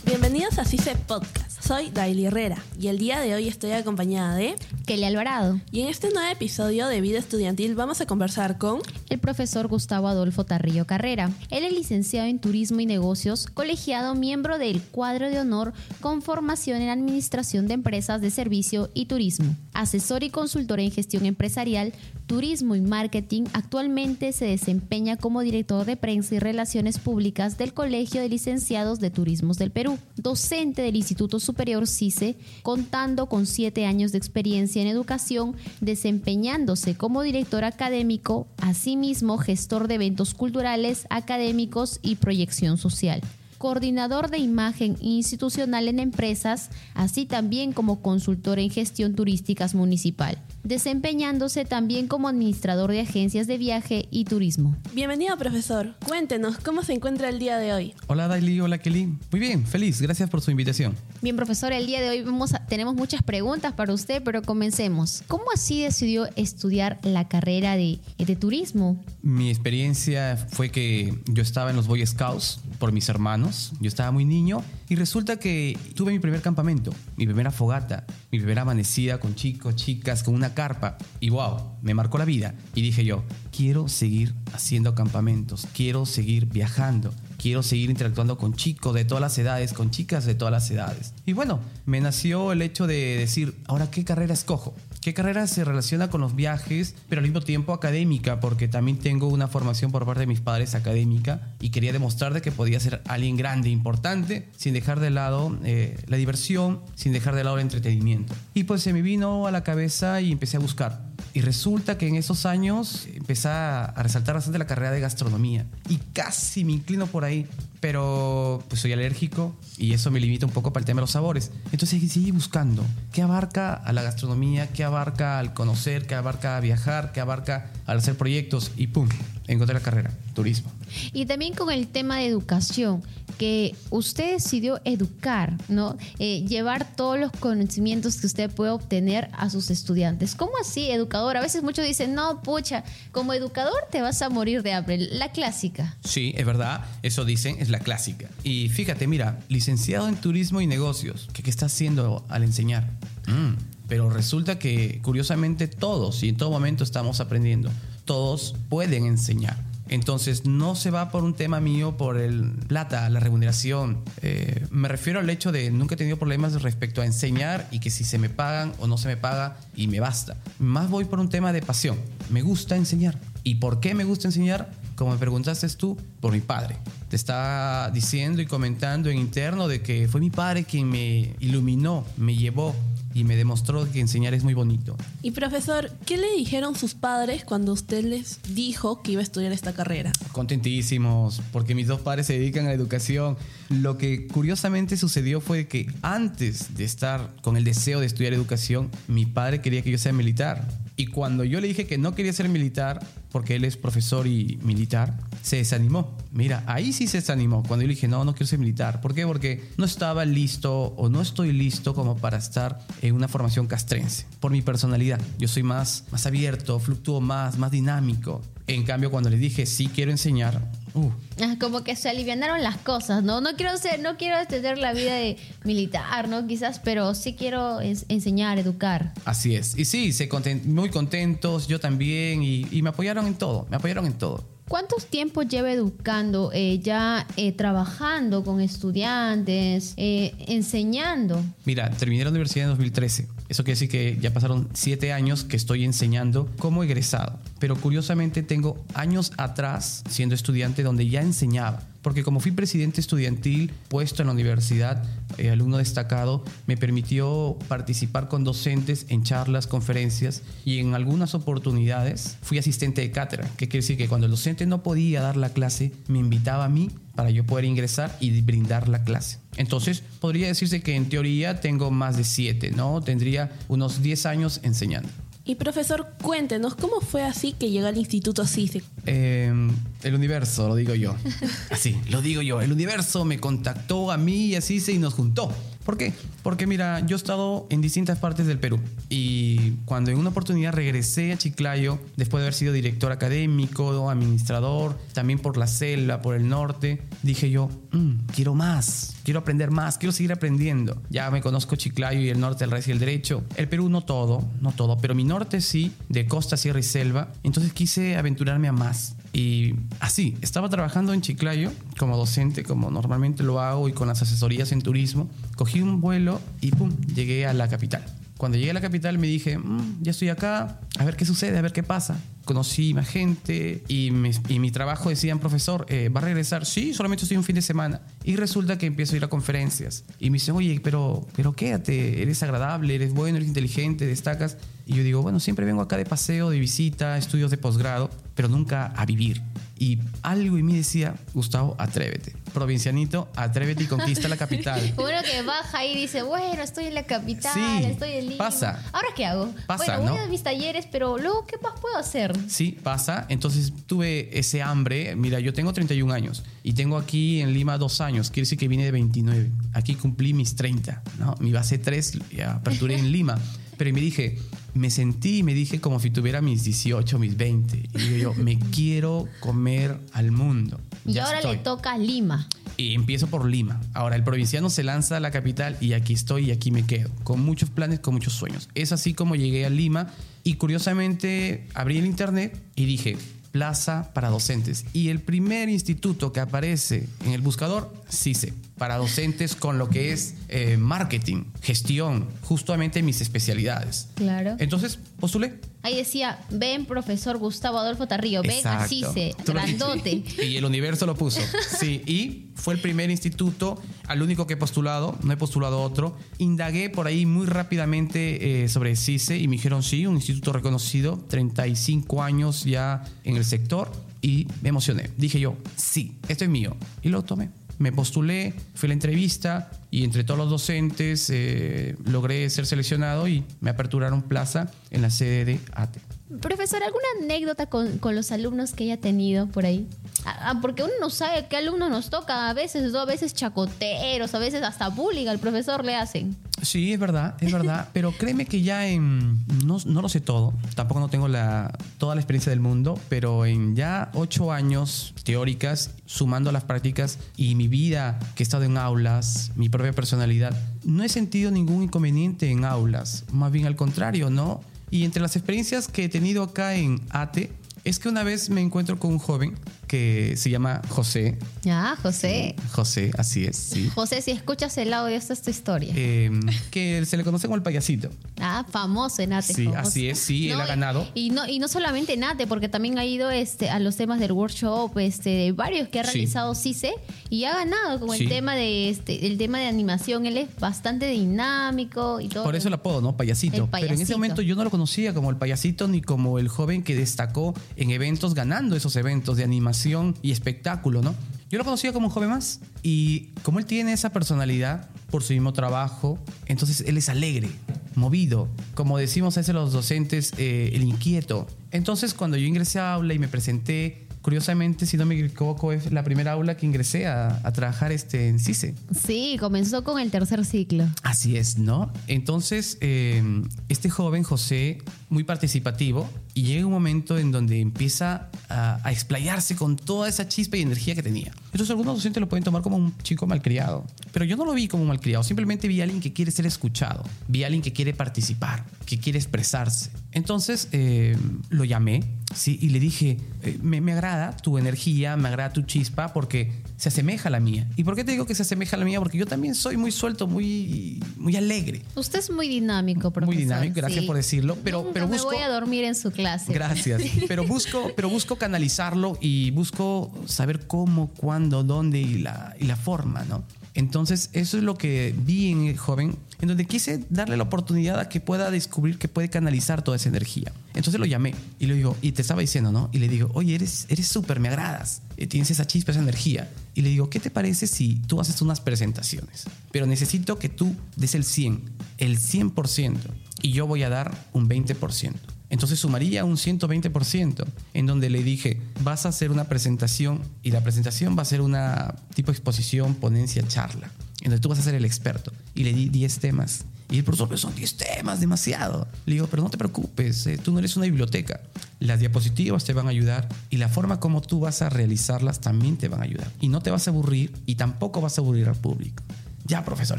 Bienvenidos 0.04 0.58
a 0.58 0.66
CICE 0.66 0.94
Podcast. 0.94 1.62
Soy 1.62 1.88
Daily 1.88 2.26
Herrera 2.26 2.58
y 2.78 2.88
el 2.88 2.98
día 2.98 3.20
de 3.20 3.34
hoy 3.34 3.48
estoy 3.48 3.72
acompañada 3.72 4.34
de 4.34 4.56
Kelly 4.84 5.04
Alvarado. 5.04 5.58
Y 5.72 5.80
en 5.80 5.88
este 5.88 6.10
nuevo 6.10 6.28
episodio 6.30 6.88
de 6.88 7.00
Vida 7.00 7.18
Estudiantil 7.18 7.74
vamos 7.74 8.02
a 8.02 8.06
conversar 8.06 8.58
con 8.58 8.80
el 9.08 9.18
profesor 9.20 9.68
Gustavo 9.68 10.08
Adolfo 10.08 10.44
Tarrillo 10.44 10.86
Carrera. 10.86 11.30
Él 11.48 11.64
es 11.64 11.72
licenciado 11.72 12.28
en 12.28 12.40
Turismo 12.40 12.80
y 12.80 12.86
Negocios, 12.86 13.46
colegiado 13.46 14.14
miembro 14.14 14.58
del 14.58 14.82
cuadro 14.82 15.30
de 15.30 15.40
honor 15.40 15.72
con 16.02 16.20
formación 16.20 16.82
en 16.82 16.90
Administración 16.90 17.68
de 17.68 17.74
Empresas 17.74 18.20
de 18.20 18.30
Servicio 18.30 18.90
y 18.92 19.06
Turismo, 19.06 19.56
asesor 19.72 20.22
y 20.22 20.30
consultor 20.30 20.80
en 20.80 20.90
gestión 20.90 21.26
empresarial, 21.26 21.92
turismo 22.26 22.74
y 22.74 22.80
marketing. 22.80 23.44
Actualmente 23.52 24.32
se 24.32 24.44
desempeña 24.44 25.16
como 25.16 25.40
director 25.40 25.84
de 25.86 25.96
prensa 25.96 26.36
y 26.36 26.38
relaciones 26.38 26.98
públicas 26.98 27.58
del 27.58 27.74
Colegio 27.74 28.20
de 28.20 28.28
Licenciados 28.28 29.00
de 29.00 29.10
Turismos 29.10 29.58
del 29.58 29.70
Perú, 29.70 29.98
docente 30.16 30.82
del 30.82 30.96
Instituto 30.96 31.40
Superior 31.40 31.86
CICE, 31.86 32.36
contando 32.62 33.26
con 33.26 33.46
siete 33.46 33.86
años 33.86 34.12
de 34.12 34.18
experiencia 34.18 34.82
en 34.82 34.88
educación, 34.88 35.56
desempeñándose 35.80 36.96
como 36.96 37.22
director 37.22 37.64
académico, 37.64 38.46
asimismo 38.58 39.38
gestor 39.38 39.88
de 39.88 39.94
eventos 39.94 40.34
culturales, 40.34 41.06
académicos 41.10 41.98
y 42.02 42.16
proyección 42.16 42.78
social 42.78 43.22
coordinador 43.60 44.30
de 44.30 44.38
imagen 44.38 44.96
institucional 45.02 45.86
en 45.86 45.98
empresas, 45.98 46.70
así 46.94 47.26
también 47.26 47.74
como 47.74 48.00
consultor 48.00 48.58
en 48.58 48.70
gestión 48.70 49.14
turísticas 49.14 49.74
municipal, 49.74 50.38
desempeñándose 50.64 51.66
también 51.66 52.08
como 52.08 52.28
administrador 52.28 52.90
de 52.90 53.02
agencias 53.02 53.46
de 53.46 53.58
viaje 53.58 54.08
y 54.10 54.24
turismo. 54.24 54.76
Bienvenido, 54.94 55.36
profesor. 55.36 55.94
Cuéntenos, 56.08 56.56
¿cómo 56.56 56.82
se 56.82 56.94
encuentra 56.94 57.28
el 57.28 57.38
día 57.38 57.58
de 57.58 57.74
hoy? 57.74 57.94
Hola, 58.06 58.28
Daily. 58.28 58.60
Hola, 58.60 58.78
Kelly. 58.78 59.18
Muy 59.30 59.40
bien, 59.40 59.66
feliz. 59.66 60.00
Gracias 60.00 60.30
por 60.30 60.40
su 60.40 60.50
invitación. 60.50 60.96
Bien, 61.20 61.36
profesor, 61.36 61.70
el 61.74 61.86
día 61.86 62.00
de 62.00 62.08
hoy 62.08 62.24
tenemos 62.66 62.94
muchas 62.94 63.22
preguntas 63.22 63.74
para 63.74 63.92
usted, 63.92 64.22
pero 64.22 64.40
comencemos. 64.40 65.22
¿Cómo 65.28 65.44
así 65.54 65.82
decidió 65.82 66.26
estudiar 66.34 66.98
la 67.02 67.28
carrera 67.28 67.76
de, 67.76 67.98
de 68.16 68.36
turismo? 68.36 69.04
Mi 69.20 69.50
experiencia 69.50 70.38
fue 70.48 70.70
que 70.70 71.14
yo 71.26 71.42
estaba 71.42 71.68
en 71.68 71.76
los 71.76 71.86
Boy 71.86 72.06
Scouts 72.06 72.60
por 72.78 72.90
mis 72.92 73.10
hermanos. 73.10 73.49
Yo 73.80 73.88
estaba 73.88 74.10
muy 74.10 74.24
niño 74.24 74.62
y 74.88 74.94
resulta 74.96 75.38
que 75.38 75.78
tuve 75.94 76.12
mi 76.12 76.18
primer 76.18 76.42
campamento, 76.42 76.92
mi 77.16 77.26
primera 77.26 77.50
fogata, 77.50 78.04
mi 78.30 78.38
primera 78.38 78.62
amanecida 78.62 79.18
con 79.18 79.34
chicos, 79.34 79.76
chicas, 79.76 80.22
con 80.22 80.34
una 80.34 80.54
carpa. 80.54 80.98
Y 81.20 81.30
wow, 81.30 81.76
me 81.82 81.94
marcó 81.94 82.18
la 82.18 82.24
vida. 82.24 82.54
Y 82.74 82.82
dije 82.82 83.04
yo, 83.04 83.24
quiero 83.50 83.88
seguir 83.88 84.34
haciendo 84.52 84.94
campamentos, 84.94 85.66
quiero 85.72 86.06
seguir 86.06 86.46
viajando, 86.46 87.12
quiero 87.38 87.62
seguir 87.62 87.90
interactuando 87.90 88.38
con 88.38 88.54
chicos 88.54 88.94
de 88.94 89.04
todas 89.04 89.20
las 89.20 89.38
edades, 89.38 89.72
con 89.72 89.90
chicas 89.90 90.24
de 90.24 90.34
todas 90.34 90.52
las 90.52 90.70
edades. 90.70 91.14
Y 91.26 91.32
bueno, 91.32 91.60
me 91.86 92.00
nació 92.00 92.52
el 92.52 92.62
hecho 92.62 92.86
de 92.86 93.16
decir, 93.18 93.54
ahora, 93.66 93.90
¿qué 93.90 94.04
carrera 94.04 94.34
escojo? 94.34 94.74
¿Qué 95.00 95.14
carrera 95.14 95.46
se 95.46 95.64
relaciona 95.64 96.10
con 96.10 96.20
los 96.20 96.36
viajes, 96.36 96.94
pero 97.08 97.20
al 97.20 97.26
mismo 97.26 97.40
tiempo 97.40 97.72
académica? 97.72 98.38
Porque 98.38 98.68
también 98.68 98.98
tengo 98.98 99.28
una 99.28 99.48
formación 99.48 99.90
por 99.90 100.04
parte 100.04 100.20
de 100.20 100.26
mis 100.26 100.40
padres 100.40 100.74
académica 100.74 101.54
y 101.58 101.70
quería 101.70 101.94
demostrar 101.94 102.34
de 102.34 102.42
que 102.42 102.52
podía 102.52 102.78
ser 102.80 103.00
alguien 103.06 103.38
grande, 103.38 103.70
importante, 103.70 104.50
sin 104.58 104.74
dejar 104.74 105.00
de 105.00 105.08
lado 105.08 105.58
eh, 105.64 105.96
la 106.06 106.18
diversión, 106.18 106.82
sin 106.96 107.14
dejar 107.14 107.34
de 107.34 107.44
lado 107.44 107.56
el 107.56 107.62
entretenimiento. 107.62 108.34
Y 108.52 108.64
pues 108.64 108.82
se 108.82 108.92
me 108.92 109.00
vino 109.00 109.46
a 109.46 109.50
la 109.50 109.64
cabeza 109.64 110.20
y 110.20 110.32
empecé 110.32 110.58
a 110.58 110.60
buscar. 110.60 111.09
Y 111.32 111.42
resulta 111.42 111.96
que 111.96 112.08
en 112.08 112.16
esos 112.16 112.46
años 112.46 113.06
empecé 113.14 113.48
a 113.48 113.94
resaltar 113.96 114.34
bastante 114.34 114.58
la 114.58 114.66
carrera 114.66 114.90
de 114.90 115.00
gastronomía. 115.00 115.66
Y 115.88 115.98
casi 116.12 116.64
me 116.64 116.72
inclino 116.72 117.06
por 117.06 117.24
ahí 117.24 117.46
pero 117.80 118.62
pues 118.68 118.82
soy 118.82 118.92
alérgico 118.92 119.56
y 119.78 119.94
eso 119.94 120.10
me 120.10 120.20
limita 120.20 120.46
un 120.46 120.52
poco 120.52 120.72
para 120.72 120.82
el 120.82 120.86
tema 120.86 120.98
de 120.98 121.02
los 121.02 121.10
sabores. 121.10 121.50
Entonces 121.72 122.12
seguí 122.12 122.30
buscando 122.30 122.84
qué 123.12 123.22
abarca 123.22 123.72
a 123.72 123.92
la 123.92 124.02
gastronomía, 124.02 124.68
qué 124.68 124.84
abarca 124.84 125.38
al 125.38 125.54
conocer, 125.54 126.06
qué 126.06 126.14
abarca 126.14 126.56
a 126.56 126.60
viajar, 126.60 127.12
qué 127.12 127.20
abarca 127.20 127.70
al 127.86 127.98
hacer 127.98 128.16
proyectos 128.16 128.70
y 128.76 128.88
¡pum! 128.88 129.08
Encontré 129.50 129.74
la 129.74 129.80
carrera, 129.80 130.12
turismo. 130.32 130.70
Y 131.12 131.26
también 131.26 131.54
con 131.54 131.72
el 131.72 131.88
tema 131.88 132.18
de 132.18 132.26
educación, 132.28 133.02
que 133.36 133.74
usted 133.90 134.34
decidió 134.34 134.80
educar, 134.84 135.56
¿no? 135.68 135.96
Eh, 136.18 136.44
llevar 136.46 136.94
todos 136.94 137.18
los 137.18 137.32
conocimientos 137.32 138.16
que 138.16 138.28
usted 138.28 138.48
puede 138.48 138.70
obtener 138.70 139.28
a 139.32 139.50
sus 139.50 139.70
estudiantes. 139.70 140.36
¿Cómo 140.36 140.52
así, 140.60 140.90
educador? 140.90 141.36
A 141.36 141.40
veces 141.40 141.64
muchos 141.64 141.84
dicen, 141.84 142.14
no, 142.14 142.42
pucha, 142.42 142.84
como 143.10 143.32
educador 143.32 143.88
te 143.90 144.02
vas 144.02 144.22
a 144.22 144.28
morir 144.28 144.62
de 144.62 144.72
hambre. 144.72 144.98
La 144.98 145.32
clásica. 145.32 145.96
Sí, 146.04 146.32
es 146.36 146.46
verdad, 146.46 146.84
eso 147.02 147.24
dicen, 147.24 147.56
es 147.58 147.70
la 147.70 147.80
clásica. 147.80 148.28
Y 148.44 148.68
fíjate, 148.68 149.08
mira, 149.08 149.40
licenciado 149.48 150.06
en 150.08 150.14
turismo 150.16 150.60
y 150.60 150.68
negocios, 150.68 151.28
¿qué, 151.32 151.50
está 151.50 151.66
haciendo 151.66 152.24
al 152.28 152.44
enseñar? 152.44 152.88
Mm, 153.26 153.54
pero 153.88 154.10
resulta 154.10 154.60
que, 154.60 155.00
curiosamente, 155.02 155.66
todos 155.66 156.22
y 156.22 156.28
en 156.28 156.36
todo 156.36 156.50
momento 156.50 156.84
estamos 156.84 157.18
aprendiendo. 157.18 157.70
Todos 158.10 158.56
pueden 158.68 159.06
enseñar 159.06 159.70
entonces 159.90 160.46
no 160.46 160.76
se 160.76 160.92
va 160.92 161.10
por 161.10 161.24
un 161.24 161.34
tema 161.34 161.60
mío, 161.60 161.96
por 161.96 162.16
el 162.16 162.52
plata, 162.68 163.10
la 163.10 163.18
remuneración. 163.18 163.98
Eh, 164.22 164.64
me 164.70 164.86
refiero 164.86 165.18
al 165.18 165.28
hecho 165.28 165.50
de 165.50 165.72
nunca 165.72 165.96
he 165.96 165.98
tenido 165.98 166.16
problemas 166.16 166.62
respecto 166.62 167.02
a 167.02 167.06
enseñar 167.06 167.66
y 167.72 167.80
que 167.80 167.90
si 167.90 168.04
se 168.04 168.16
me 168.16 168.28
pagan 168.28 168.72
o 168.78 168.86
no 168.86 168.96
se 168.98 169.08
me 169.08 169.16
paga 169.16 169.56
y 169.74 169.88
me 169.88 169.98
basta. 169.98 170.36
Más 170.60 170.88
voy 170.88 171.06
por 171.06 171.18
un 171.18 171.28
tema 171.28 171.52
de 171.52 171.60
pasión. 171.60 171.98
Me 172.30 172.42
gusta 172.42 172.76
enseñar. 172.76 173.18
¿Y 173.42 173.56
por 173.56 173.80
qué 173.80 173.96
me 173.96 174.04
gusta 174.04 174.28
enseñar? 174.28 174.70
Como 174.94 175.10
me 175.10 175.18
preguntaste 175.18 175.68
tú, 175.70 175.98
por 176.20 176.32
mi 176.32 176.40
padre. 176.40 176.76
Te 177.08 177.16
está 177.16 177.90
diciendo 177.92 178.40
y 178.40 178.46
comentando 178.46 179.10
en 179.10 179.18
interno 179.18 179.66
de 179.66 179.82
que 179.82 180.06
fue 180.06 180.20
mi 180.20 180.30
padre 180.30 180.64
quien 180.64 180.88
me 180.88 181.34
iluminó, 181.40 182.04
me 182.16 182.36
llevó 182.36 182.76
y 183.14 183.24
me 183.24 183.36
demostró 183.36 183.90
que 183.90 184.00
enseñar 184.00 184.34
es 184.34 184.44
muy 184.44 184.54
bonito. 184.54 184.96
Y 185.22 185.32
profesor, 185.32 185.90
¿qué 186.06 186.16
le 186.16 186.30
dijeron 186.36 186.76
sus 186.76 186.94
padres 186.94 187.44
cuando 187.44 187.72
usted 187.72 188.04
les 188.04 188.40
dijo 188.54 189.02
que 189.02 189.12
iba 189.12 189.20
a 189.20 189.22
estudiar 189.22 189.52
esta 189.52 189.72
carrera? 189.72 190.12
Contentísimos, 190.32 191.42
porque 191.52 191.74
mis 191.74 191.86
dos 191.86 192.00
padres 192.00 192.26
se 192.26 192.34
dedican 192.34 192.66
a 192.66 192.68
la 192.68 192.74
educación. 192.74 193.36
Lo 193.68 193.98
que 193.98 194.26
curiosamente 194.26 194.96
sucedió 194.96 195.40
fue 195.40 195.66
que 195.66 195.86
antes 196.02 196.76
de 196.76 196.84
estar 196.84 197.34
con 197.42 197.56
el 197.56 197.64
deseo 197.64 198.00
de 198.00 198.06
estudiar 198.06 198.32
educación, 198.32 198.90
mi 199.08 199.26
padre 199.26 199.60
quería 199.60 199.82
que 199.82 199.90
yo 199.90 199.98
sea 199.98 200.12
militar. 200.12 200.66
Y 200.96 201.06
cuando 201.06 201.44
yo 201.44 201.60
le 201.60 201.68
dije 201.68 201.86
que 201.86 201.98
no 201.98 202.14
quería 202.14 202.32
ser 202.32 202.48
militar, 202.48 203.00
porque 203.30 203.56
él 203.56 203.64
es 203.64 203.76
profesor 203.76 204.26
y 204.26 204.58
militar, 204.62 205.18
se 205.42 205.56
desanimó. 205.56 206.16
Mira, 206.32 206.62
ahí 206.66 206.92
sí 206.92 207.06
se 207.06 207.18
desanimó. 207.18 207.62
Cuando 207.62 207.82
yo 207.82 207.88
le 207.88 207.94
dije, 207.94 208.08
no, 208.08 208.24
no 208.24 208.32
quiero 208.34 208.46
ser 208.46 208.58
militar. 208.58 209.00
¿Por 209.00 209.14
qué? 209.14 209.26
Porque 209.26 209.70
no 209.76 209.84
estaba 209.84 210.24
listo 210.24 210.72
o 210.96 211.08
no 211.08 211.20
estoy 211.20 211.52
listo 211.52 211.94
como 211.94 212.16
para 212.16 212.38
estar 212.38 212.78
en 213.02 213.14
una 213.14 213.28
formación 213.28 213.66
castrense. 213.66 214.26
Por 214.40 214.52
mi 214.52 214.62
personalidad. 214.62 215.20
Yo 215.38 215.48
soy 215.48 215.62
más, 215.62 216.04
más 216.10 216.26
abierto, 216.26 216.78
fluctúo 216.78 217.20
más, 217.20 217.58
más 217.58 217.70
dinámico. 217.70 218.42
En 218.66 218.84
cambio, 218.84 219.10
cuando 219.10 219.30
le 219.30 219.36
dije, 219.36 219.66
sí 219.66 219.88
quiero 219.88 220.12
enseñar, 220.12 220.70
Uh. 220.94 221.10
Ah, 221.42 221.56
como 221.60 221.84
que 221.84 221.96
se 221.96 222.08
alivianaron 222.08 222.62
las 222.62 222.76
cosas, 222.78 223.22
¿no? 223.22 223.40
No 223.40 223.56
quiero 223.56 223.76
ser, 223.76 224.00
no 224.00 224.16
quiero 224.16 224.36
tener 224.46 224.78
la 224.78 224.92
vida 224.92 225.14
de 225.14 225.36
militar, 225.64 226.28
¿no? 226.28 226.46
Quizás, 226.46 226.80
pero 226.80 227.14
sí 227.14 227.34
quiero 227.34 227.80
enseñar, 227.80 228.58
educar. 228.58 229.12
Así 229.24 229.54
es. 229.54 229.78
Y 229.78 229.84
sí, 229.84 230.12
se 230.12 230.28
muy 230.64 230.90
contentos, 230.90 231.68
yo 231.68 231.80
también, 231.80 232.42
y, 232.42 232.82
me 232.82 232.90
apoyaron 232.90 233.26
en 233.26 233.34
todo, 233.34 233.66
me 233.70 233.76
apoyaron 233.76 234.06
en 234.06 234.14
todo. 234.14 234.44
¿Cuántos 234.68 235.06
tiempos 235.06 235.48
lleva 235.48 235.72
educando, 235.72 236.52
eh, 236.54 236.78
ya 236.78 237.26
eh, 237.36 237.50
trabajando 237.50 238.44
con 238.44 238.60
estudiantes, 238.60 239.94
eh, 239.96 240.32
enseñando? 240.46 241.42
Mira, 241.64 241.90
terminé 241.90 242.22
la 242.22 242.30
universidad 242.30 242.66
en 242.66 242.70
2013. 242.70 243.26
Eso 243.48 243.64
quiere 243.64 243.74
decir 243.74 243.88
que 243.88 244.16
ya 244.20 244.32
pasaron 244.32 244.68
siete 244.72 245.12
años 245.12 245.42
que 245.42 245.56
estoy 245.56 245.84
enseñando 245.84 246.48
como 246.60 246.84
egresado. 246.84 247.40
Pero 247.60 247.76
curiosamente 247.76 248.42
tengo 248.42 248.84
años 248.94 249.32
atrás 249.36 250.02
siendo 250.08 250.34
estudiante 250.34 250.82
donde 250.82 251.08
ya 251.08 251.22
enseñaba 251.22 251.84
porque 252.02 252.22
como 252.22 252.40
fui 252.40 252.52
presidente 252.52 253.00
estudiantil 253.00 253.72
puesto 253.88 254.22
en 254.22 254.28
la 254.28 254.32
universidad, 254.32 255.02
eh, 255.38 255.50
alumno 255.50 255.78
destacado, 255.78 256.44
me 256.66 256.76
permitió 256.76 257.58
participar 257.68 258.28
con 258.28 258.44
docentes 258.44 259.06
en 259.08 259.22
charlas, 259.22 259.66
conferencias 259.66 260.42
y 260.64 260.78
en 260.78 260.94
algunas 260.94 261.34
oportunidades 261.34 262.38
fui 262.42 262.58
asistente 262.58 263.02
de 263.02 263.10
cátedra, 263.10 263.48
que 263.56 263.68
quiere 263.68 263.82
decir 263.82 263.96
que 263.96 264.08
cuando 264.08 264.26
el 264.26 264.30
docente 264.30 264.66
no 264.66 264.82
podía 264.82 265.20
dar 265.20 265.36
la 265.36 265.50
clase, 265.50 265.92
me 266.08 266.18
invitaba 266.18 266.64
a 266.64 266.68
mí 266.68 266.90
para 267.14 267.30
yo 267.30 267.44
poder 267.44 267.66
ingresar 267.66 268.16
y 268.20 268.40
brindar 268.40 268.88
la 268.88 269.04
clase. 269.04 269.38
Entonces, 269.56 270.02
podría 270.20 270.46
decirse 270.46 270.80
que 270.80 270.96
en 270.96 271.08
teoría 271.08 271.60
tengo 271.60 271.90
más 271.90 272.16
de 272.16 272.24
siete, 272.24 272.70
¿no? 272.70 273.02
Tendría 273.02 273.52
unos 273.68 274.00
10 274.00 274.24
años 274.26 274.60
enseñando. 274.62 275.10
Y 275.50 275.56
profesor, 275.56 276.06
cuéntenos, 276.22 276.76
¿cómo 276.76 277.00
fue 277.00 277.24
así 277.24 277.54
que 277.54 277.72
llegó 277.72 277.88
al 277.88 277.98
Instituto 277.98 278.46
CICE? 278.46 278.84
Em, 279.04 279.72
el 280.04 280.14
universo, 280.14 280.68
lo 280.68 280.76
digo 280.76 280.94
yo. 280.94 281.16
Así, 281.70 281.96
lo 282.08 282.22
digo 282.22 282.40
yo. 282.40 282.60
El 282.60 282.70
universo 282.70 283.24
me 283.24 283.40
contactó 283.40 284.12
a 284.12 284.16
mí 284.16 284.46
y 284.46 284.54
a 284.54 284.60
CICE 284.60 284.92
y 284.92 284.98
nos 284.98 285.14
juntó. 285.14 285.52
¿Por 285.90 285.98
qué? 285.98 286.12
Porque 286.44 286.68
mira, 286.68 287.04
yo 287.04 287.16
he 287.16 287.18
estado 287.18 287.66
en 287.68 287.80
distintas 287.80 288.16
partes 288.16 288.46
del 288.46 288.60
Perú 288.60 288.78
y 289.08 289.72
cuando 289.86 290.12
en 290.12 290.18
una 290.18 290.28
oportunidad 290.28 290.72
regresé 290.72 291.32
a 291.32 291.36
Chiclayo, 291.36 291.98
después 292.16 292.40
de 292.40 292.44
haber 292.46 292.54
sido 292.54 292.72
director 292.72 293.10
académico, 293.10 294.08
administrador, 294.08 294.96
también 295.14 295.40
por 295.40 295.56
la 295.56 295.66
selva, 295.66 296.22
por 296.22 296.36
el 296.36 296.48
norte, 296.48 297.02
dije 297.24 297.50
yo, 297.50 297.70
"Mm, 297.90 298.26
quiero 298.32 298.54
más, 298.54 299.16
quiero 299.24 299.40
aprender 299.40 299.72
más, 299.72 299.98
quiero 299.98 300.12
seguir 300.12 300.32
aprendiendo. 300.32 301.02
Ya 301.10 301.28
me 301.32 301.40
conozco 301.40 301.74
Chiclayo 301.74 302.20
y 302.20 302.28
el 302.28 302.38
norte, 302.38 302.62
el 302.62 302.70
resto 302.70 302.90
y 302.90 302.92
el 302.92 303.00
derecho. 303.00 303.42
El 303.56 303.68
Perú 303.68 303.88
no 303.88 304.02
todo, 304.02 304.48
no 304.60 304.70
todo, 304.70 304.96
pero 304.96 305.16
mi 305.16 305.24
norte 305.24 305.60
sí, 305.60 305.90
de 306.08 306.24
costa, 306.26 306.56
sierra 306.56 306.78
y 306.78 306.84
selva. 306.84 307.32
Entonces 307.42 307.72
quise 307.72 308.16
aventurarme 308.16 308.68
a 308.68 308.72
más. 308.72 309.16
Y 309.32 309.74
así, 310.00 310.36
estaba 310.40 310.68
trabajando 310.68 311.12
en 311.12 311.20
Chiclayo 311.20 311.70
como 311.98 312.16
docente, 312.16 312.62
como 312.64 312.90
normalmente 312.90 313.42
lo 313.42 313.60
hago, 313.60 313.88
y 313.88 313.92
con 313.92 314.08
las 314.08 314.22
asesorías 314.22 314.72
en 314.72 314.82
turismo. 314.82 315.28
Cogí 315.56 315.80
un 315.80 316.00
vuelo 316.00 316.40
y 316.60 316.72
pum, 316.72 316.90
llegué 317.14 317.46
a 317.46 317.52
la 317.52 317.68
capital. 317.68 318.04
Cuando 318.40 318.56
llegué 318.56 318.70
a 318.70 318.74
la 318.74 318.80
capital 318.80 319.18
me 319.18 319.26
dije, 319.26 319.58
"Mm, 319.58 319.98
ya 320.00 320.12
estoy 320.12 320.30
acá, 320.30 320.80
a 320.98 321.04
ver 321.04 321.14
qué 321.14 321.26
sucede, 321.26 321.58
a 321.58 321.60
ver 321.60 321.74
qué 321.74 321.82
pasa. 321.82 322.18
Conocí 322.46 322.94
más 322.94 323.06
gente 323.06 323.84
y, 323.86 324.10
me- 324.12 324.32
y 324.48 324.58
mi 324.60 324.70
trabajo 324.70 325.10
decían, 325.10 325.38
profesor, 325.40 325.84
eh, 325.90 326.08
¿va 326.08 326.20
a 326.20 326.24
regresar? 326.24 326.64
Sí, 326.64 326.94
solamente 326.94 327.24
estoy 327.24 327.36
un 327.36 327.44
fin 327.44 327.54
de 327.56 327.60
semana. 327.60 328.00
Y 328.24 328.36
resulta 328.36 328.78
que 328.78 328.86
empiezo 328.86 329.12
a 329.12 329.18
ir 329.18 329.24
a 329.24 329.28
conferencias. 329.28 330.04
Y 330.18 330.30
me 330.30 330.36
dicen, 330.36 330.54
oye, 330.56 330.80
pero, 330.82 331.26
pero 331.36 331.52
quédate, 331.52 332.22
eres 332.22 332.42
agradable, 332.42 332.94
eres 332.94 333.12
bueno, 333.12 333.36
eres 333.36 333.46
inteligente, 333.46 334.06
destacas. 334.06 334.56
Y 334.86 334.94
yo 334.94 335.02
digo, 335.04 335.20
bueno, 335.20 335.38
siempre 335.38 335.66
vengo 335.66 335.82
acá 335.82 335.98
de 335.98 336.06
paseo, 336.06 336.48
de 336.48 336.58
visita, 336.58 337.18
estudios 337.18 337.50
de 337.50 337.58
posgrado, 337.58 338.08
pero 338.34 338.48
nunca 338.48 338.86
a 338.96 339.04
vivir. 339.04 339.42
Y 339.78 339.98
algo 340.22 340.56
en 340.56 340.64
mí 340.64 340.74
decía, 340.76 341.14
Gustavo, 341.34 341.76
atrévete. 341.78 342.32
Provincianito, 342.50 343.28
atrévete 343.36 343.84
y 343.84 343.86
conquista 343.86 344.28
la 344.28 344.36
capital. 344.36 344.80
Uno 344.96 345.08
que 345.24 345.42
baja 345.42 345.84
y 345.84 345.94
dice, 345.94 346.22
bueno, 346.22 346.62
estoy 346.62 346.86
en 346.86 346.94
la 346.94 347.04
capital, 347.04 347.52
Sí, 347.54 347.84
estoy 347.84 348.12
en 348.12 348.24
Lima. 348.30 348.38
pasa. 348.44 348.82
¿Ahora 348.92 349.08
qué 349.16 349.26
hago? 349.26 349.52
Pasa, 349.66 349.96
bueno, 349.96 350.12
voy 350.12 350.20
¿no? 350.20 350.24
a 350.26 350.28
mis 350.28 350.42
talleres, 350.42 350.86
pero 350.90 351.18
luego, 351.18 351.46
¿qué 351.46 351.56
más 351.58 351.78
puedo 351.80 351.96
hacer? 351.96 352.32
Sí, 352.48 352.78
pasa. 352.82 353.26
Entonces 353.28 353.72
tuve 353.86 354.36
ese 354.38 354.62
hambre. 354.62 355.16
Mira, 355.16 355.40
yo 355.40 355.52
tengo 355.52 355.72
31 355.72 356.12
años 356.12 356.42
y 356.62 356.72
tengo 356.74 356.96
aquí 356.98 357.40
en 357.40 357.52
Lima 357.54 357.78
dos 357.78 358.00
años. 358.00 358.30
Quiere 358.30 358.42
decir 358.42 358.58
que 358.58 358.68
vine 358.68 358.84
de 358.84 358.90
29. 358.92 359.50
Aquí 359.72 359.94
cumplí 359.94 360.32
mis 360.34 360.54
30. 360.56 361.02
¿no? 361.18 361.34
Mi 361.40 361.52
base 361.52 361.78
3 361.78 362.18
ya 362.36 362.54
aperturé 362.56 362.98
en 362.98 363.10
Lima. 363.12 363.38
Pero 363.76 363.94
me 363.94 364.00
dije, 364.02 364.38
me 364.74 364.90
sentí 364.90 365.38
y 365.38 365.42
me 365.42 365.54
dije 365.54 365.80
como 365.80 366.00
si 366.00 366.10
tuviera 366.10 366.42
mis 366.42 366.64
18, 366.64 367.18
mis 367.18 367.36
20. 367.36 367.88
Y 367.94 368.18
yo, 368.20 368.34
me 368.34 368.58
quiero 368.58 369.26
comer 369.40 369.98
al 370.12 370.32
mundo. 370.32 370.78
Y 371.06 371.14
Ya 371.14 371.24
ahora 371.24 371.38
estoy. 371.38 371.56
le 371.56 371.62
toca 371.62 371.96
Lima. 371.96 372.46
Y 372.76 372.94
empiezo 372.94 373.26
por 373.28 373.48
Lima. 373.48 373.80
Ahora, 373.94 374.16
el 374.16 374.22
provinciano 374.24 374.68
se 374.68 374.82
lanza 374.82 375.16
a 375.16 375.20
la 375.20 375.30
capital 375.30 375.78
y 375.80 375.94
aquí 375.94 376.12
estoy 376.12 376.48
y 376.48 376.50
aquí 376.50 376.70
me 376.70 376.84
quedo. 376.84 377.08
Con 377.24 377.40
muchos 377.40 377.70
planes, 377.70 378.00
con 378.00 378.12
muchos 378.14 378.34
sueños. 378.34 378.68
Es 378.74 378.92
así 378.92 379.14
como 379.14 379.34
llegué 379.34 379.64
a 379.64 379.70
Lima 379.70 380.08
y 380.44 380.54
curiosamente 380.54 381.66
abrí 381.74 381.98
el 381.98 382.06
internet 382.06 382.58
y 382.76 382.84
dije, 382.84 383.16
plaza 383.50 384.10
para 384.14 384.30
docentes. 384.30 384.84
Y 384.92 385.08
el 385.08 385.20
primer 385.20 385.68
instituto 385.68 386.32
que 386.32 386.40
aparece 386.40 387.08
en 387.24 387.32
el 387.32 387.40
buscador, 387.40 387.92
CICE, 388.10 388.52
para 388.76 388.96
docentes 388.96 389.54
con 389.54 389.78
lo 389.78 389.88
que 389.88 390.12
es 390.12 390.34
eh, 390.48 390.76
marketing, 390.76 391.44
gestión, 391.62 392.28
justamente 392.42 393.02
mis 393.02 393.20
especialidades. 393.20 394.08
Claro. 394.14 394.56
Entonces, 394.58 394.98
postulé. 395.18 395.60
Ahí 395.82 395.96
decía, 395.96 396.38
ven 396.50 396.84
profesor 396.84 397.38
Gustavo 397.38 397.78
Adolfo 397.78 398.06
Tarrillo, 398.06 398.42
ven 398.42 398.52
Exacto. 398.52 399.14
Tú 399.44 399.54
lo 399.54 399.60
grandote. 399.60 400.22
Y 400.42 400.56
el 400.56 400.64
universo 400.64 401.06
lo 401.06 401.14
puso. 401.14 401.40
Sí, 401.78 402.02
y 402.06 402.50
fue 402.54 402.74
el 402.74 402.80
primer 402.80 403.10
instituto 403.10 403.80
al 404.06 404.22
único 404.22 404.46
que 404.46 404.54
he 404.54 404.56
postulado, 404.56 405.16
no 405.22 405.32
he 405.32 405.36
postulado 405.36 405.82
otro. 405.82 406.16
Indagué 406.38 406.90
por 406.90 407.06
ahí 407.06 407.24
muy 407.26 407.46
rápidamente 407.46 408.64
eh, 408.64 408.68
sobre 408.68 408.96
CICE 408.96 409.38
y 409.38 409.48
me 409.48 409.56
dijeron, 409.56 409.82
sí, 409.82 410.06
un 410.06 410.16
instituto 410.16 410.52
reconocido, 410.52 411.24
35 411.28 412.22
años 412.22 412.64
ya 412.64 413.04
en 413.24 413.36
el 413.36 413.44
sector 413.44 413.90
y 414.22 414.46
me 414.62 414.68
emocioné. 414.68 415.10
Dije 415.16 415.40
yo, 415.40 415.56
sí, 415.76 416.16
esto 416.28 416.44
es 416.44 416.50
mío. 416.50 416.76
Y 417.02 417.08
lo 417.08 417.22
tomé. 417.22 417.50
Me 417.80 417.92
postulé, 417.92 418.52
fui 418.74 418.88
a 418.88 418.88
la 418.88 418.92
entrevista 418.92 419.70
y 419.90 420.04
entre 420.04 420.22
todos 420.22 420.36
los 420.36 420.50
docentes 420.50 421.30
eh, 421.30 421.96
logré 422.04 422.50
ser 422.50 422.66
seleccionado 422.66 423.26
y 423.26 423.42
me 423.60 423.70
aperturaron 423.70 424.20
plaza 424.20 424.70
en 424.90 425.00
la 425.00 425.08
sede 425.08 425.46
de 425.46 425.60
ATE. 425.72 425.98
Profesor, 426.42 426.82
¿alguna 426.82 427.06
anécdota 427.22 427.64
con, 427.66 427.96
con 427.96 428.14
los 428.14 428.32
alumnos 428.32 428.72
que 428.72 428.84
haya 428.84 428.98
tenido 428.98 429.46
por 429.46 429.64
ahí? 429.64 429.88
Ah, 430.26 430.50
ah, 430.50 430.58
porque 430.60 430.82
uno 430.82 430.92
no 431.00 431.08
sabe 431.08 431.46
qué 431.48 431.56
alumno 431.56 431.88
nos 431.88 432.10
toca, 432.10 432.50
a 432.50 432.52
veces, 432.52 432.94
a 432.94 433.04
veces 433.06 433.32
chacoteros, 433.32 434.34
a 434.34 434.38
veces 434.38 434.62
hasta 434.62 434.88
bullying 434.90 435.28
al 435.28 435.38
profesor 435.38 435.82
le 435.82 435.96
hacen. 435.96 436.36
Sí, 436.62 436.92
es 436.92 437.00
verdad, 437.00 437.36
es 437.40 437.52
verdad. 437.52 437.88
Pero 437.92 438.12
créeme 438.12 438.46
que 438.46 438.62
ya 438.62 438.86
en. 438.86 439.44
No, 439.64 439.78
no 439.86 440.02
lo 440.02 440.08
sé 440.08 440.20
todo. 440.20 440.54
Tampoco 440.74 441.00
no 441.00 441.08
tengo 441.08 441.28
la, 441.28 441.76
toda 441.98 442.14
la 442.14 442.20
experiencia 442.20 442.50
del 442.50 442.60
mundo. 442.60 442.98
Pero 443.08 443.46
en 443.46 443.76
ya 443.76 444.10
ocho 444.14 444.52
años 444.52 445.14
teóricas, 445.24 445.94
sumando 446.06 446.52
las 446.52 446.64
prácticas 446.64 447.18
y 447.36 447.54
mi 447.54 447.68
vida 447.68 448.18
que 448.34 448.42
he 448.42 448.44
estado 448.44 448.64
en 448.64 448.76
aulas, 448.76 449.52
mi 449.54 449.68
propia 449.68 449.92
personalidad, 449.92 450.56
no 450.84 451.02
he 451.02 451.08
sentido 451.08 451.50
ningún 451.50 451.82
inconveniente 451.82 452.50
en 452.50 452.64
aulas. 452.64 453.24
Más 453.32 453.52
bien 453.52 453.66
al 453.66 453.76
contrario, 453.76 454.30
¿no? 454.30 454.60
Y 454.90 455.04
entre 455.04 455.22
las 455.22 455.36
experiencias 455.36 455.88
que 455.88 456.04
he 456.04 456.08
tenido 456.08 456.42
acá 456.42 456.74
en 456.74 457.00
ATE, 457.10 457.52
es 457.84 457.98
que 457.98 458.08
una 458.08 458.22
vez 458.22 458.50
me 458.50 458.60
encuentro 458.60 458.98
con 458.98 459.12
un 459.12 459.18
joven 459.18 459.54
que 459.90 460.34
se 460.36 460.50
llama 460.50 460.80
José. 460.88 461.36
Ah, 461.68 461.96
José. 462.00 462.54
José, 462.70 463.10
así 463.18 463.44
es, 463.44 463.56
sí. 463.56 463.90
José, 463.92 464.22
si 464.22 464.30
escuchas 464.30 464.78
el 464.78 464.92
audio, 464.94 465.16
esta 465.16 465.32
es 465.32 465.42
tu 465.42 465.50
historia. 465.50 465.92
Eh, 465.96 466.30
que 466.70 467.04
se 467.06 467.16
le 467.16 467.24
conoce 467.24 467.48
como 467.48 467.56
el 467.56 467.62
payasito. 467.62 468.08
Ah, 468.40 468.64
famoso 468.70 469.20
en 469.22 469.32
ATE. 469.32 469.52
Sí, 469.52 469.64
famoso. 469.64 469.80
así 469.80 470.08
es, 470.08 470.20
sí, 470.20 470.48
él 470.48 470.60
ha 470.60 470.66
ganado. 470.66 471.08
Y 471.16 471.30
no, 471.30 471.44
y 471.48 471.58
no 471.58 471.66
solamente 471.66 472.12
en 472.14 472.22
ATE, 472.22 472.46
porque 472.46 472.68
también 472.68 473.00
ha 473.00 473.04
ido 473.04 473.30
este, 473.32 473.68
a 473.68 473.80
los 473.80 473.96
temas 473.96 474.20
del 474.20 474.30
workshop, 474.30 474.96
este, 474.98 475.30
de 475.30 475.50
varios 475.52 475.88
que 475.88 475.98
ha 475.98 476.04
Sí. 476.04 476.12
realizado 476.12 476.54
CICE 476.54 476.92
y 477.28 477.42
ha 477.44 477.52
ganado 477.54 477.98
con 478.06 478.16
Sí. 478.16 478.22
el 478.22 478.28
tema 478.28 478.54
de 478.54 478.90
este, 478.90 479.26
el 479.26 479.38
tema 479.38 479.58
de 479.58 479.66
animación. 479.66 480.24
Él 480.24 480.36
es 480.36 480.48
bastante 480.60 481.08
dinámico 481.08 482.20
y 482.20 482.28
todo. 482.28 482.44
Por 482.44 482.54
eso 482.54 482.68
el 482.68 482.74
apodo, 482.74 483.00
¿no? 483.00 483.16
Payasito. 483.16 483.64
El 483.64 483.70
Pero 483.70 483.78
en 483.86 483.92
ese 483.94 483.94
payasito. 483.96 484.18
momento 484.18 484.42
yo 484.42 484.54
no 484.54 484.62
lo 484.62 484.70
conocía 484.70 485.12
como 485.14 485.30
el 485.30 485.36
payasito 485.36 485.88
ni 485.88 486.00
como 486.00 486.38
el 486.38 486.46
joven 486.46 486.84
que 486.84 486.94
destacó 486.94 487.54
en 487.76 487.90
eventos, 487.90 488.34
ganando 488.34 488.76
esos 488.76 488.94
eventos 488.94 489.36
de 489.36 489.42
animación 489.42 489.79
y 489.86 490.30
espectáculo, 490.30 491.02
¿no? 491.02 491.14
Yo 491.50 491.58
lo 491.58 491.64
conocía 491.64 491.92
como 491.92 492.06
un 492.06 492.12
joven 492.12 492.30
más. 492.30 492.60
Y 492.82 493.30
como 493.42 493.58
él 493.58 493.66
tiene 493.66 493.92
esa 493.92 494.10
personalidad 494.10 494.88
por 495.10 495.22
su 495.22 495.32
mismo 495.32 495.52
trabajo, 495.52 496.18
entonces 496.46 496.84
él 496.86 496.96
es 496.96 497.08
alegre, 497.08 497.50
movido. 497.96 498.48
Como 498.74 498.98
decimos 498.98 499.36
a 499.36 499.40
veces 499.40 499.54
los 499.54 499.72
docentes, 499.72 500.32
eh, 500.38 500.70
el 500.74 500.84
inquieto. 500.84 501.46
Entonces 501.72 502.14
cuando 502.14 502.36
yo 502.36 502.46
ingresé 502.46 502.78
a 502.78 502.94
aula 502.94 503.14
y 503.14 503.18
me 503.18 503.28
presenté, 503.28 504.06
curiosamente, 504.22 504.86
si 504.86 504.96
no 504.96 505.06
me 505.06 505.18
equivoco, 505.18 505.72
es 505.72 505.92
la 505.92 506.02
primera 506.04 506.32
aula 506.32 506.56
que 506.56 506.66
ingresé 506.66 507.06
a, 507.06 507.40
a 507.42 507.52
trabajar 507.52 507.92
este, 507.92 508.28
en 508.28 508.38
CICE. 508.38 508.74
Sí, 508.94 509.36
comenzó 509.40 509.84
con 509.84 509.98
el 510.00 510.10
tercer 510.10 510.44
ciclo. 510.44 510.86
Así 511.02 511.36
es, 511.36 511.58
¿no? 511.58 511.92
Entonces, 512.06 512.78
eh, 512.80 513.22
este 513.68 513.90
joven 513.90 514.22
José, 514.22 514.78
muy 515.08 515.24
participativo, 515.24 516.08
y 516.34 516.42
llega 516.42 516.66
un 516.66 516.72
momento 516.72 517.18
en 517.18 517.32
donde 517.32 517.60
empieza 517.60 518.28
a, 518.48 518.80
a 518.86 518.92
explayarse 518.92 519.56
con 519.56 519.76
toda 519.76 520.08
esa 520.08 520.28
chispa 520.28 520.56
y 520.56 520.62
energía 520.62 520.94
que 520.94 521.02
tenía. 521.02 521.32
Entonces, 521.46 521.70
algunos 521.70 521.96
docentes 521.96 522.20
lo 522.20 522.28
pueden 522.28 522.44
tomar 522.44 522.62
como 522.62 522.76
un 522.76 522.96
chico 522.98 523.26
malcriado, 523.26 523.86
pero 524.12 524.24
yo 524.24 524.36
no 524.36 524.44
lo 524.44 524.52
vi 524.52 524.68
como 524.68 524.82
un 524.82 524.88
malcriado, 524.88 525.24
simplemente 525.24 525.66
vi 525.66 525.80
a 525.80 525.84
alguien 525.84 526.00
que 526.00 526.12
quiere 526.12 526.30
ser 526.30 526.46
escuchado, 526.46 527.04
vi 527.28 527.42
a 527.42 527.46
alguien 527.46 527.62
que 527.62 527.72
quiere 527.72 527.94
participar, 527.94 528.64
que 528.86 528.98
quiere 528.98 529.18
expresarse. 529.18 529.90
Entonces, 530.12 530.68
eh, 530.72 531.16
lo 531.48 531.64
llamé, 531.64 532.04
¿sí? 532.34 532.58
Y 532.60 532.70
le 532.70 532.80
dije, 532.80 533.18
eh, 533.42 533.58
me, 533.62 533.80
me 533.80 533.92
agrada 533.92 534.36
tu 534.36 534.58
energía, 534.58 535.16
me 535.16 535.28
agrada 535.28 535.52
tu 535.52 535.62
chispa, 535.62 536.12
porque 536.12 536.52
se 536.76 536.88
asemeja 536.88 537.28
a 537.28 537.32
la 537.32 537.40
mía. 537.40 537.68
¿Y 537.76 537.84
por 537.84 537.94
qué 537.94 538.04
te 538.04 538.12
digo 538.12 538.26
que 538.26 538.34
se 538.34 538.42
asemeja 538.42 538.76
a 538.76 538.78
la 538.78 538.84
mía? 538.84 538.98
Porque 538.98 539.18
yo 539.18 539.26
también 539.26 539.54
soy 539.54 539.76
muy 539.76 539.92
suelto, 539.92 540.26
muy, 540.26 541.02
muy 541.16 541.36
alegre. 541.36 541.82
Usted 541.94 542.18
es 542.18 542.30
muy 542.30 542.48
dinámico, 542.48 543.10
profesor. 543.10 543.34
Muy 543.34 543.44
dinámico, 543.44 543.74
gracias 543.76 544.00
sí. 544.00 544.06
por 544.06 544.16
decirlo, 544.16 544.56
pero, 544.62 544.78
Nunca 544.78 544.92
pero 544.94 545.06
me 545.06 545.12
busco... 545.12 545.30
voy 545.30 545.42
a 545.42 545.48
dormir 545.48 545.84
en 545.84 545.94
su 545.94 546.10
clase. 546.10 546.52
Gracias. 546.52 547.02
Pero 547.28 547.44
busco, 547.44 547.92
pero 547.94 548.08
busco 548.08 548.36
canalizarlo 548.36 549.16
y 549.20 549.50
busco 549.50 550.10
saber 550.26 550.66
cómo, 550.66 551.08
cuándo, 551.08 551.62
dónde 551.62 552.00
y 552.00 552.18
la, 552.18 552.56
y 552.58 552.64
la 552.64 552.76
forma, 552.76 553.24
¿no? 553.24 553.44
Entonces, 553.74 554.30
eso 554.32 554.58
es 554.58 554.64
lo 554.64 554.76
que 554.76 555.14
vi 555.16 555.50
en 555.50 555.66
el 555.66 555.78
joven, 555.78 556.16
en 556.40 556.48
donde 556.48 556.64
quise 556.64 557.04
darle 557.08 557.36
la 557.36 557.44
oportunidad 557.44 558.00
a 558.00 558.08
que 558.08 558.20
pueda 558.20 558.50
descubrir 558.50 558.98
que 558.98 559.08
puede 559.08 559.30
canalizar 559.30 559.82
toda 559.82 559.96
esa 559.96 560.08
energía. 560.08 560.52
Entonces 560.74 560.98
lo 560.98 561.06
llamé 561.06 561.34
y 561.58 561.66
le 561.66 561.74
digo, 561.74 561.96
y 562.02 562.12
te 562.12 562.22
estaba 562.22 562.40
diciendo, 562.40 562.72
¿no? 562.72 562.88
Y 562.92 562.98
le 562.98 563.08
digo, 563.08 563.30
oye, 563.34 563.54
eres 563.54 563.86
eres 563.88 564.08
súper, 564.08 564.40
me 564.40 564.48
agradas, 564.48 565.02
eh, 565.16 565.26
tienes 565.26 565.50
esa 565.50 565.66
chispa, 565.66 565.92
esa 565.92 566.00
energía. 566.00 566.50
Y 566.74 566.82
le 566.82 566.88
digo, 566.88 567.10
¿qué 567.10 567.20
te 567.20 567.30
parece 567.30 567.66
si 567.66 567.96
tú 568.06 568.20
haces 568.20 568.40
unas 568.42 568.60
presentaciones? 568.60 569.44
Pero 569.70 569.86
necesito 569.86 570.38
que 570.38 570.48
tú 570.48 570.74
des 570.96 571.14
el 571.14 571.24
100, 571.24 571.62
el 571.98 572.18
100%, 572.18 572.96
y 573.42 573.52
yo 573.52 573.66
voy 573.66 573.82
a 573.82 573.88
dar 573.88 574.16
un 574.32 574.48
20%. 574.48 575.14
Entonces 575.50 575.80
sumaría 575.80 576.24
un 576.24 576.36
120%, 576.36 577.44
en 577.74 577.86
donde 577.86 578.08
le 578.08 578.22
dije, 578.22 578.60
vas 578.82 579.04
a 579.04 579.10
hacer 579.10 579.30
una 579.30 579.44
presentación 579.44 580.22
y 580.42 580.52
la 580.52 580.62
presentación 580.62 581.18
va 581.18 581.22
a 581.22 581.26
ser 581.26 581.40
una 581.40 581.96
tipo 582.14 582.30
exposición, 582.30 582.94
ponencia, 582.94 583.46
charla. 583.46 583.90
Entonces 584.18 584.40
tú 584.40 584.48
vas 584.48 584.60
a 584.60 584.62
ser 584.62 584.74
el 584.74 584.84
experto. 584.84 585.32
Y 585.54 585.64
le 585.64 585.72
di 585.72 585.88
10 585.88 586.18
temas. 586.20 586.64
Y 586.90 586.98
el 586.98 587.04
profesor, 587.04 587.36
son 587.38 587.54
10 587.54 587.76
temas, 587.76 588.20
demasiado. 588.20 588.86
Le 589.06 589.14
digo, 589.14 589.26
pero 589.28 589.42
no 589.42 589.50
te 589.50 589.58
preocupes, 589.58 590.26
eh, 590.26 590.38
tú 590.38 590.52
no 590.52 590.58
eres 590.58 590.76
una 590.76 590.86
biblioteca. 590.86 591.40
Las 591.78 592.00
diapositivas 592.00 592.64
te 592.64 592.72
van 592.72 592.86
a 592.86 592.90
ayudar 592.90 593.28
y 593.48 593.58
la 593.58 593.68
forma 593.68 594.00
como 594.00 594.20
tú 594.20 594.40
vas 594.40 594.62
a 594.62 594.70
realizarlas 594.70 595.40
también 595.40 595.76
te 595.76 595.88
van 595.88 596.00
a 596.00 596.04
ayudar. 596.04 596.30
Y 596.40 596.48
no 596.48 596.60
te 596.60 596.70
vas 596.70 596.86
a 596.88 596.90
aburrir 596.90 597.32
y 597.46 597.54
tampoco 597.54 598.00
vas 598.00 598.18
a 598.18 598.20
aburrir 598.20 598.48
al 598.48 598.56
público. 598.56 599.02
Ya, 599.46 599.64
profesor, 599.64 599.98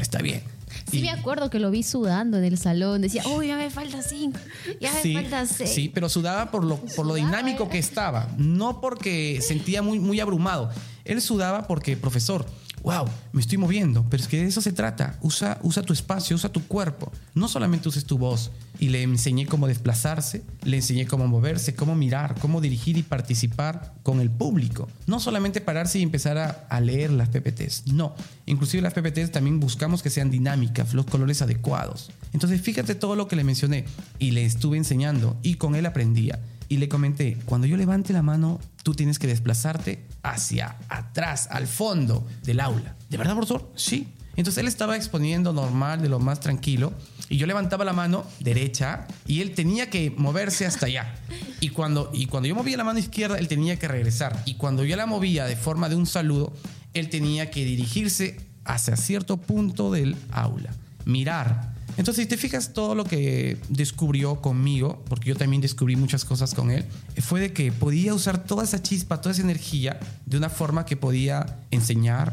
está 0.00 0.20
bien. 0.20 0.42
Sí, 0.90 0.98
Y- 0.98 1.02
me 1.02 1.10
acuerdo 1.10 1.50
que 1.50 1.58
lo 1.58 1.70
vi 1.70 1.82
sudando 1.82 2.38
en 2.38 2.44
el 2.44 2.58
salón. 2.58 3.02
Decía, 3.02 3.22
uy, 3.28 3.48
ya 3.48 3.56
me 3.56 3.70
falta 3.70 4.02
cinco, 4.02 4.38
ya 4.80 4.92
me 4.92 5.14
falta 5.14 5.46
seis. 5.46 5.70
sí, 5.72 5.88
pero 5.88 6.08
sudaba 6.08 6.50
por 6.50 6.64
lo, 6.64 6.76
por 6.96 7.06
lo 7.06 7.14
dinámico 7.14 7.64
¿eh? 7.64 7.68
que 7.70 7.78
estaba, 7.78 8.28
no 8.38 8.80
porque 8.80 9.40
sentía 9.42 9.82
muy, 9.82 9.98
muy 9.98 10.20
abrumado. 10.20 10.70
Él 11.04 11.20
sudaba 11.20 11.66
porque, 11.66 11.96
profesor, 11.96 12.46
wow, 12.82 13.08
me 13.32 13.40
estoy 13.40 13.58
moviendo, 13.58 14.04
pero 14.10 14.22
es 14.22 14.28
que 14.28 14.38
de 14.38 14.48
eso 14.48 14.60
se 14.60 14.72
trata. 14.72 15.16
Usa, 15.22 15.58
usa 15.62 15.82
tu 15.82 15.92
espacio, 15.92 16.36
usa 16.36 16.50
tu 16.50 16.66
cuerpo. 16.66 17.12
No 17.34 17.48
solamente 17.48 17.88
uses 17.88 18.04
tu 18.04 18.18
voz. 18.18 18.50
Y 18.78 18.88
le 18.88 19.02
enseñé 19.02 19.46
cómo 19.46 19.68
desplazarse, 19.68 20.42
le 20.64 20.78
enseñé 20.78 21.06
cómo 21.06 21.28
moverse, 21.28 21.74
cómo 21.74 21.94
mirar, 21.94 22.34
cómo 22.40 22.60
dirigir 22.60 22.96
y 22.96 23.04
participar 23.04 23.94
con 24.02 24.20
el 24.20 24.30
público. 24.30 24.88
No 25.06 25.20
solamente 25.20 25.60
pararse 25.60 26.00
y 26.00 26.02
empezar 26.02 26.36
a, 26.38 26.66
a 26.68 26.80
leer 26.80 27.12
las 27.12 27.28
PPTs, 27.28 27.86
no. 27.92 28.14
Inclusive 28.46 28.82
las 28.82 28.94
PPTs 28.94 29.30
también 29.30 29.60
buscamos 29.60 30.02
que 30.02 30.10
sean 30.10 30.30
dinámicas, 30.30 30.94
los 30.94 31.06
colores 31.06 31.42
adecuados. 31.42 32.10
Entonces 32.32 32.60
fíjate 32.60 32.96
todo 32.96 33.14
lo 33.14 33.28
que 33.28 33.36
le 33.36 33.44
mencioné 33.44 33.84
y 34.18 34.32
le 34.32 34.44
estuve 34.44 34.76
enseñando 34.76 35.36
y 35.42 35.54
con 35.54 35.76
él 35.76 35.86
aprendía. 35.86 36.40
Y 36.68 36.78
le 36.78 36.88
comenté, 36.88 37.36
cuando 37.44 37.66
yo 37.66 37.76
levante 37.76 38.14
la 38.14 38.22
mano, 38.22 38.58
tú 38.82 38.94
tienes 38.94 39.18
que 39.18 39.26
desplazarte 39.26 40.06
hacia 40.22 40.76
atrás, 40.88 41.48
al 41.50 41.66
fondo 41.66 42.26
del 42.42 42.60
aula. 42.60 42.96
¿De 43.08 43.16
verdad, 43.16 43.34
profesor? 43.34 43.70
Sí. 43.74 44.08
Entonces 44.36 44.62
él 44.62 44.68
estaba 44.68 44.96
exponiendo 44.96 45.52
normal, 45.52 46.00
de 46.00 46.08
lo 46.08 46.18
más 46.18 46.40
tranquilo, 46.40 46.92
y 47.28 47.36
yo 47.36 47.46
levantaba 47.46 47.84
la 47.84 47.92
mano 47.92 48.24
derecha 48.40 49.06
y 49.26 49.40
él 49.40 49.52
tenía 49.54 49.90
que 49.90 50.10
moverse 50.10 50.66
hasta 50.66 50.86
allá. 50.86 51.14
Y 51.60 51.70
cuando, 51.70 52.10
y 52.12 52.26
cuando 52.26 52.48
yo 52.48 52.54
movía 52.54 52.76
la 52.76 52.84
mano 52.84 52.98
izquierda, 52.98 53.38
él 53.38 53.48
tenía 53.48 53.78
que 53.78 53.88
regresar. 53.88 54.42
Y 54.46 54.54
cuando 54.54 54.84
yo 54.84 54.96
la 54.96 55.06
movía 55.06 55.44
de 55.44 55.56
forma 55.56 55.88
de 55.88 55.96
un 55.96 56.06
saludo, 56.06 56.52
él 56.94 57.08
tenía 57.08 57.50
que 57.50 57.64
dirigirse 57.64 58.40
hacia 58.64 58.96
cierto 58.96 59.36
punto 59.36 59.90
del 59.90 60.16
aula, 60.30 60.74
mirar. 61.04 61.71
Entonces, 61.96 62.24
si 62.24 62.28
te 62.28 62.36
fijas 62.36 62.72
todo 62.72 62.94
lo 62.94 63.04
que 63.04 63.58
descubrió 63.68 64.40
conmigo, 64.40 65.04
porque 65.08 65.28
yo 65.28 65.36
también 65.36 65.60
descubrí 65.60 65.96
muchas 65.96 66.24
cosas 66.24 66.54
con 66.54 66.70
él, 66.70 66.84
fue 67.18 67.40
de 67.40 67.52
que 67.52 67.70
podía 67.72 68.14
usar 68.14 68.44
toda 68.44 68.64
esa 68.64 68.82
chispa, 68.82 69.20
toda 69.20 69.32
esa 69.32 69.42
energía 69.42 70.00
de 70.26 70.36
una 70.36 70.48
forma 70.48 70.84
que 70.84 70.96
podía 70.96 71.60
enseñar, 71.70 72.32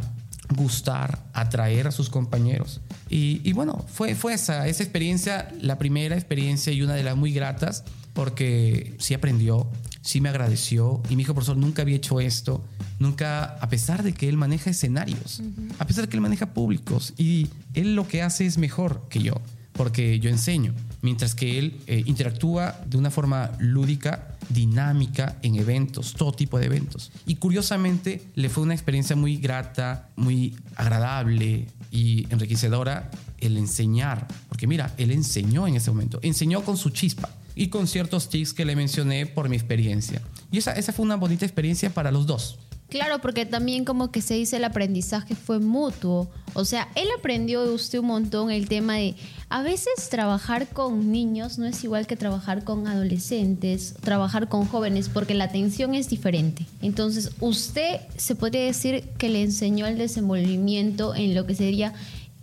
gustar, 0.56 1.20
atraer 1.34 1.88
a 1.88 1.92
sus 1.92 2.10
compañeros. 2.10 2.82
Y, 3.10 3.52
bueno, 3.54 3.86
fue, 3.92 4.16
fue 4.16 4.34
esa, 4.34 4.68
esa 4.68 4.84
experiencia, 4.84 5.52
la 5.62 5.78
primera 5.78 6.16
experiencia 6.16 6.72
y 6.72 6.82
una 6.82 6.94
de 6.94 7.04
las 7.04 7.16
muy 7.16 7.32
gratas, 7.34 7.84
porque 8.14 8.96
sí 9.00 9.14
aprendió, 9.14 9.68
sí 10.02 10.22
me 10.22 10.30
agradeció. 10.30 11.02
Y 11.10 11.16
me 11.16 11.22
dijo, 11.22 11.34
profesor, 11.34 11.58
nunca 11.58 11.82
había 11.82 11.96
hecho 11.96 12.20
esto, 12.20 12.64
nunca, 13.00 13.44
a 13.44 13.70
pesar 13.70 14.04
de 14.04 14.14
que 14.14 14.30
él 14.30 14.38
maneja 14.38 14.70
escenarios, 14.70 15.42
a 15.78 15.86
pesar 15.86 16.06
de 16.06 16.10
que 16.10 16.18
él 16.18 16.22
maneja 16.22 16.54
públicos 16.54 17.14
y 17.18 17.48
él 17.74 17.96
lo 17.96 18.08
que 18.08 18.22
hace 18.22 18.46
es 18.46 18.58
mejor 18.58 19.08
que 19.10 19.22
yo, 19.22 19.34
porque 19.74 20.20
yo 20.20 20.30
enseño, 20.30 20.74
mientras 21.02 21.36
que 21.36 21.60
él 21.60 21.80
eh, 21.88 22.04
interactúa 22.06 22.80
de 22.86 22.98
una 22.98 23.12
forma 23.12 23.52
lúdica, 23.60 24.36
dinámica 24.50 25.38
en 25.42 25.56
eventos, 25.56 26.14
todo 26.14 26.32
tipo 26.32 26.58
de 26.60 26.66
eventos. 26.66 27.12
Y 27.26 27.36
curiosamente 27.36 28.24
le 28.36 28.50
fue 28.50 28.64
una 28.64 28.74
experiencia 28.74 29.16
muy 29.16 29.38
grata, 29.38 30.10
muy 30.16 30.56
agradable 30.76 31.68
y 31.92 32.26
enriquecedora 32.32 33.10
el 33.38 33.58
enseñar, 33.58 34.28
porque 34.50 34.68
mira, 34.68 34.94
él 34.98 35.12
enseñó 35.12 35.68
en 35.68 35.76
ese 35.76 35.92
momento, 35.92 36.20
enseñó 36.24 36.64
con 36.64 36.76
su 36.76 36.90
chispa 36.90 37.30
y 37.60 37.68
con 37.68 37.88
ciertos 37.88 38.30
tips 38.30 38.54
que 38.54 38.64
le 38.64 38.74
mencioné 38.74 39.26
por 39.26 39.50
mi 39.50 39.58
experiencia. 39.58 40.22
Y 40.50 40.60
esa, 40.60 40.72
esa 40.72 40.94
fue 40.94 41.04
una 41.04 41.18
bonita 41.18 41.46
experiencia 41.46 41.90
para 41.90 42.10
los 42.10 42.26
dos. 42.26 42.58
Claro, 42.88 43.20
porque 43.20 43.46
también 43.46 43.84
como 43.84 44.12
que 44.12 44.22
se 44.22 44.36
dice 44.36 44.56
el 44.56 44.64
aprendizaje 44.64 45.36
fue 45.36 45.60
mutuo. 45.60 46.30
O 46.54 46.64
sea, 46.64 46.88
él 46.96 47.10
aprendió 47.18 47.66
de 47.66 47.72
usted 47.72 48.00
un 48.00 48.08
montón 48.08 48.50
el 48.50 48.70
tema 48.70 48.96
de 48.96 49.16
a 49.50 49.62
veces 49.62 50.10
trabajar 50.10 50.70
con 50.70 51.12
niños 51.12 51.58
no 51.58 51.66
es 51.66 51.84
igual 51.84 52.08
que 52.08 52.16
trabajar 52.16 52.64
con 52.64 52.88
adolescentes, 52.88 53.94
trabajar 54.02 54.48
con 54.48 54.66
jóvenes, 54.66 55.10
porque 55.10 55.34
la 55.34 55.44
atención 55.44 55.96
es 55.96 56.10
diferente. 56.10 56.66
Entonces, 56.82 57.32
usted 57.42 58.00
se 58.16 58.36
podría 58.36 58.64
decir 58.64 59.04
que 59.18 59.28
le 59.28 59.44
enseñó 59.44 59.86
el 59.86 59.98
desenvolvimiento 59.98 61.14
en 61.14 61.36
lo 61.36 61.46
que 61.46 61.56
sería 61.56 61.94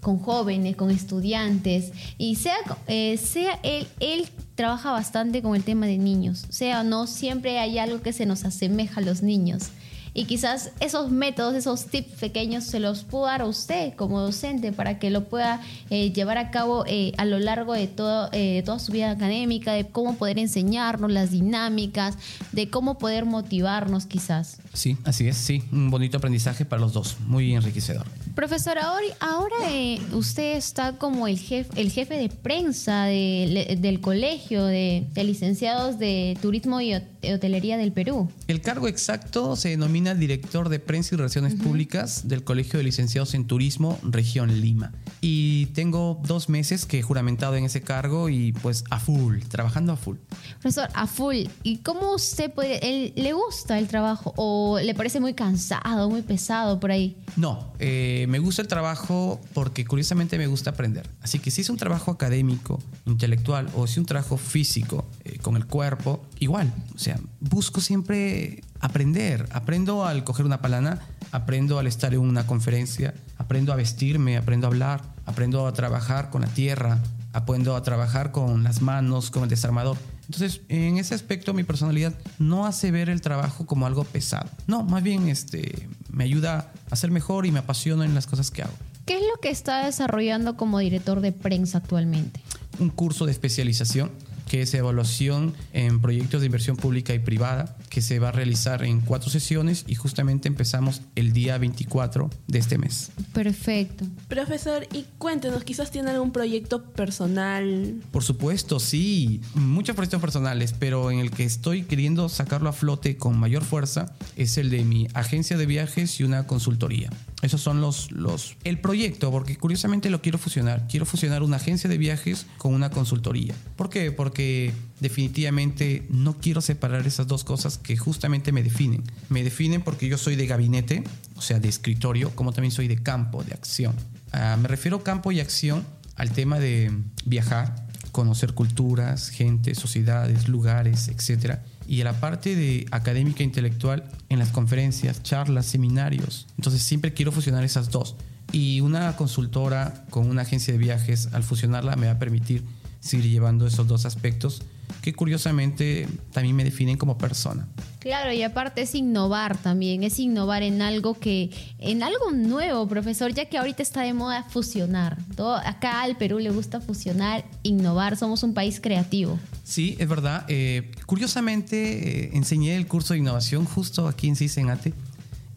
con 0.07 0.21
jóvenes, 0.21 0.77
con 0.77 0.93
estudiantes, 0.93 1.91
y 2.17 2.37
sea, 2.37 2.55
eh, 2.87 3.17
sea 3.17 3.59
él, 3.65 3.89
él 3.99 4.29
trabaja 4.55 4.93
bastante 4.93 5.43
con 5.43 5.57
el 5.57 5.65
tema 5.65 5.87
de 5.87 5.99
niños, 5.99 6.47
sea 6.49 6.83
o 6.83 6.85
no, 6.85 7.09
siempre 7.09 7.59
hay 7.59 7.81
algo 7.81 8.01
que 8.03 8.13
se 8.13 8.25
nos 8.25 8.45
asemeja 8.45 9.01
a 9.01 9.03
los 9.03 9.23
niños. 9.23 9.71
Y 10.19 10.25
quizás 10.25 10.71
esos 10.81 11.11
métodos, 11.11 11.55
esos 11.55 11.85
tips 11.87 12.19
pequeños 12.19 12.65
se 12.65 12.81
los 12.81 13.05
pudo 13.05 13.27
dar 13.27 13.43
a 13.43 13.45
usted 13.47 13.93
como 13.97 14.19
docente 14.21 14.73
para 14.73 14.99
que 14.99 15.11
lo 15.11 15.25
pueda 15.25 15.61
eh, 15.91 16.11
llevar 16.13 16.39
a 16.39 16.51
cabo 16.51 16.85
eh, 16.87 17.13
a 17.19 17.27
lo 17.27 17.39
largo 17.39 17.75
de, 17.75 17.87
todo, 17.87 18.31
eh, 18.33 18.55
de 18.55 18.63
toda 18.63 18.79
su 18.79 18.93
vida 18.93 19.11
académica, 19.11 19.75
de 19.75 19.87
cómo 19.89 20.17
poder 20.17 20.39
enseñarnos 20.39 21.13
las 21.13 21.33
dinámicas, 21.33 22.17
de 22.53 22.71
cómo 22.71 22.97
poder 22.97 23.27
motivarnos 23.27 24.07
quizás. 24.07 24.57
Sí, 24.73 24.97
así 25.05 25.29
es, 25.29 25.37
sí, 25.37 25.63
un 25.71 25.91
bonito 25.91 26.17
aprendizaje 26.17 26.65
para 26.65 26.81
los 26.81 26.95
dos, 26.95 27.17
muy 27.27 27.55
enriquecedor. 27.55 28.07
Profesor, 28.35 28.79
ahora, 28.79 29.07
ahora 29.21 29.57
eh, 29.71 30.01
usted 30.13 30.57
está 30.57 30.93
como 30.99 31.27
el 31.29 31.39
jefe, 31.39 31.79
el 31.81 31.91
jefe 31.91 32.17
de 32.17 32.29
prensa 32.31 33.05
de- 33.05 33.77
del 33.81 34.01
colegio 34.01 34.65
de, 34.65 35.07
de 35.13 35.25
licenciados 35.25 35.99
de 35.99 36.37
Turismo 36.41 36.81
y 36.81 36.95
Hotelería 37.35 37.77
del 37.77 37.93
Perú. 37.93 38.31
El 38.49 38.61
cargo 38.61 38.89
exacto 38.89 39.57
se 39.57 39.71
denomina 39.71 40.15
director 40.15 40.69
de 40.69 40.79
prensa 40.79 41.15
y 41.15 41.19
relaciones 41.19 41.55
públicas 41.55 42.29
del 42.29 42.45
Colegio 42.45 42.79
de 42.79 42.85
Licenciados 42.85 43.35
en 43.35 43.47
Turismo, 43.47 43.99
región 44.03 44.61
Lima. 44.61 44.93
Y 45.21 45.67
tengo 45.67 46.21
dos 46.27 46.49
meses 46.49 46.87
que 46.87 46.99
he 46.99 47.03
juramentado 47.03 47.57
en 47.57 47.65
ese 47.65 47.83
cargo 47.83 48.29
y 48.29 48.53
pues 48.53 48.85
a 48.91 48.99
full, 49.01 49.39
trabajando 49.49 49.93
a 49.93 49.97
full. 49.97 50.17
Profesor, 50.61 50.89
a 50.95 51.07
full. 51.07 51.45
¿Y 51.63 51.79
cómo 51.79 52.15
usted 52.15 52.53
puede, 52.53 52.79
él- 52.89 53.13
le 53.17 53.33
gusta 53.33 53.79
el 53.79 53.89
trabajo 53.89 54.33
o 54.37 54.79
le 54.81 54.95
parece 54.95 55.21
muy 55.21 55.35
cansado, 55.35 56.09
muy 56.11 56.23
pesado 56.23 56.79
por 56.81 56.91
ahí? 56.91 57.17
No, 57.37 57.73
eh, 57.79 58.27
me 58.29 58.39
gusta 58.39 58.63
el 58.63 58.69
trabajo 58.69 59.41
porque 59.55 59.85
curiosamente 59.85 60.39
me 60.39 60.47
gusta 60.47 60.71
aprender. 60.71 61.09
Así 61.23 61.39
que 61.39 61.51
si 61.51 61.61
es 61.63 61.71
un 61.71 61.77
trabajo 61.77 62.11
académico, 62.11 62.81
intelectual 63.07 63.69
o 63.75 63.87
si 63.87 63.93
es 63.95 63.99
un 63.99 64.07
trabajo 64.07 64.37
físico 64.37 65.05
eh, 65.27 65.39
con 65.43 65.57
el 65.57 65.67
cuerpo, 65.67 66.25
igual. 66.39 66.73
O 66.95 66.99
sea, 66.99 67.19
busco 67.41 67.81
siempre 67.81 68.63
aprender. 68.81 69.49
Aprendo 69.53 70.07
al 70.07 70.23
coger 70.25 70.47
una 70.47 70.61
palana, 70.61 71.01
aprendo 71.33 71.79
al 71.79 71.87
estar 71.87 72.15
en 72.15 72.21
una 72.21 72.47
conferencia, 72.47 73.15
aprendo 73.39 73.73
a 73.73 73.77
vestirme, 73.77 74.37
aprendo 74.37 74.67
a 74.67 74.71
hablar, 74.71 75.03
aprendo 75.25 75.67
a 75.67 75.73
trabajar 75.73 76.31
con 76.31 76.43
la 76.43 76.49
tierra, 76.49 77.01
aprendo 77.33 77.75
a 77.75 77.83
trabajar 77.83 78.31
con 78.31 78.63
las 78.63 78.83
manos, 78.83 79.31
con 79.31 79.43
el 79.43 79.49
desarmador. 79.49 79.97
Entonces, 80.27 80.61
en 80.69 80.99
ese 80.99 81.15
aspecto, 81.15 81.55
mi 81.55 81.65
personalidad 81.65 82.15
no 82.39 82.67
hace 82.67 82.91
ver 82.91 83.09
el 83.09 83.21
trabajo 83.21 83.67
como 83.67 83.87
algo 83.87 84.05
pesado. 84.05 84.49
No, 84.67 84.85
más 84.85 85.03
bien 85.03 85.29
este, 85.29 85.89
me 86.11 86.25
ayuda 86.25 86.73
a 86.91 86.97
ser 86.97 87.11
mejor 87.11 87.47
y 87.47 87.53
me 87.53 87.59
apasiona 87.59 88.05
en 88.05 88.15
las 88.15 88.27
cosas 88.27 88.51
que 88.51 88.63
hago. 88.63 88.75
¿Qué 89.07 89.17
es 89.17 89.23
lo 89.23 89.41
que 89.41 89.51
está 89.51 89.85
desarrollando 89.85 90.57
como 90.57 90.79
director 90.79 91.21
de 91.21 91.33
prensa 91.33 91.79
actualmente? 91.79 92.41
Un 92.79 92.91
curso 92.91 93.27
de 93.27 93.33
especialización 93.33 94.11
que 94.49 94.63
es 94.63 94.75
evaluación 94.75 95.55
en 95.73 96.01
proyectos 96.01 96.41
de 96.41 96.47
inversión 96.47 96.77
pública 96.77 97.15
y 97.15 97.19
privada, 97.19 97.77
que 97.97 98.03
se 98.03 98.19
va 98.19 98.29
a 98.29 98.33
realizar 98.33 98.85
en 98.85 99.01
cuatro 99.01 99.31
sesiones 99.31 99.87
y 99.87 99.95
justamente 99.95 100.49
empezamos 100.49 101.01
el 101.15 101.33
día 101.33 101.57
24 101.57 102.29
de 102.47 102.59
este 102.59 102.77
mes. 102.77 103.11
Perfecto. 103.33 104.05
Profesor, 104.29 104.87
y 104.93 105.07
cuéntenos, 105.17 105.65
quizás 105.65 105.91
tiene 105.91 106.11
algún 106.11 106.31
proyecto 106.31 106.83
personal. 106.83 107.95
Por 108.13 108.23
supuesto, 108.23 108.81
sí, 108.81 109.41
muchos 109.55 109.97
proyectos 109.97 110.21
personales, 110.21 110.75
pero 110.79 111.11
en 111.11 111.21
el 111.21 111.31
que 111.31 111.45
estoy 111.45 111.85
queriendo 111.85 112.29
sacarlo 112.29 112.69
a 112.69 112.75
flote 112.75 113.17
con 113.17 113.39
mayor 113.39 113.65
fuerza 113.65 114.13
es 114.37 114.59
el 114.59 114.69
de 114.69 114.85
mi 114.85 115.09
agencia 115.15 115.57
de 115.57 115.65
viajes 115.65 116.21
y 116.21 116.25
una 116.25 116.47
consultoría. 116.47 117.09
Esos 117.41 117.63
son 117.63 117.81
los, 117.81 118.13
los 118.13 118.57
el 118.65 118.79
proyecto, 118.79 119.31
porque 119.31 119.57
curiosamente 119.57 120.11
lo 120.11 120.21
quiero 120.21 120.37
fusionar. 120.37 120.87
Quiero 120.87 121.07
fusionar 121.07 121.43
una 121.43 121.57
agencia 121.57 121.89
de 121.89 121.97
viajes 121.97 122.47
con 122.59 122.75
una 122.75 122.91
consultoría. 122.91 123.55
¿Por 123.77 123.89
qué? 123.89 124.13
Porque 124.13 124.75
definitivamente 125.01 126.07
no 126.09 126.39
quiero 126.39 126.61
separar 126.61 127.07
esas 127.07 127.27
dos 127.27 127.45
cosas 127.45 127.79
que 127.87 127.97
justamente 127.97 128.51
me 128.51 128.65
definen. 128.65 129.05
Me 129.29 129.45
definen 129.45 129.81
porque 129.81 130.09
yo 130.09 130.19
soy 130.19 130.35
de 130.35 130.49
gabinete, 130.49 131.05
o 131.37 131.41
sea, 131.41 131.61
de 131.61 131.69
escritorio, 131.69 132.35
como 132.35 132.53
también 132.53 132.73
soy 132.73 132.89
de 132.89 133.01
campo, 133.01 133.45
de 133.45 133.55
acción. 133.55 133.95
Ah, 134.33 134.59
me 134.61 134.67
refiero 134.67 135.05
campo 135.05 135.31
y 135.31 135.39
acción 135.39 135.87
al 136.17 136.33
tema 136.33 136.59
de 136.59 136.91
viajar, 137.27 137.87
conocer 138.11 138.55
culturas, 138.55 139.29
gente, 139.29 139.77
sociedades, 139.77 140.49
lugares, 140.49 141.07
etc. 141.07 141.61
Y 141.87 142.01
a 142.01 142.05
la 142.05 142.19
parte 142.19 142.57
de 142.57 142.87
académica 142.91 143.45
intelectual 143.45 144.03
en 144.31 144.41
las 144.41 144.51
conferencias, 144.51 145.23
charlas, 145.23 145.67
seminarios. 145.67 146.49
Entonces 146.57 146.83
siempre 146.83 147.15
quiero 147.15 147.31
fusionar 147.31 147.63
esas 147.63 147.91
dos. 147.93 148.17
Y 148.51 148.81
una 148.81 149.15
consultora 149.15 150.07
con 150.11 150.29
una 150.29 150.43
agencia 150.43 150.73
de 150.73 150.79
viajes, 150.79 151.29
al 151.33 151.45
fusionarla, 151.45 151.95
me 151.95 152.07
va 152.07 152.15
a 152.15 152.19
permitir 152.19 152.65
seguir 152.99 153.31
llevando 153.31 153.65
esos 153.65 153.87
dos 153.87 154.07
aspectos 154.07 154.63
que 155.03 155.13
curiosamente 155.13 156.09
también 156.33 156.57
me 156.57 156.65
definen 156.65 156.97
como 156.97 157.17
persona. 157.17 157.69
Claro, 158.01 158.33
y 158.33 158.43
aparte 158.43 158.83
es 158.83 158.95
innovar 158.95 159.57
también, 159.57 160.05
es 160.05 160.19
innovar 160.19 160.63
en 160.63 160.81
algo 160.81 161.15
que, 161.15 161.51
en 161.79 162.03
algo 162.03 162.31
nuevo, 162.31 162.87
profesor, 162.87 163.33
ya 163.35 163.47
que 163.47 163.59
ahorita 163.59 163.83
está 163.83 164.03
de 164.03 164.15
moda 164.15 164.45
fusionar. 164.45 165.17
Todo, 165.35 165.57
acá 165.57 166.03
al 166.03 166.17
Perú 166.17 166.39
le 166.39 166.51
gusta 166.51 166.81
fusionar, 166.81 167.45
innovar, 167.63 168.17
somos 168.17 168.43
un 168.43 168.55
país 168.55 168.81
creativo. 168.81 169.39
Sí, 169.65 169.97
es 169.99 170.09
verdad. 170.09 170.45
Eh, 170.49 170.93
curiosamente, 171.07 172.27
eh, 172.27 172.31
enseñé 172.35 172.77
el 172.77 172.87
curso 172.87 173.15
de 173.15 173.19
innovación 173.19 173.65
justo 173.65 174.07
aquí 174.07 174.29
en 174.29 174.37
CISENATE 174.37 174.95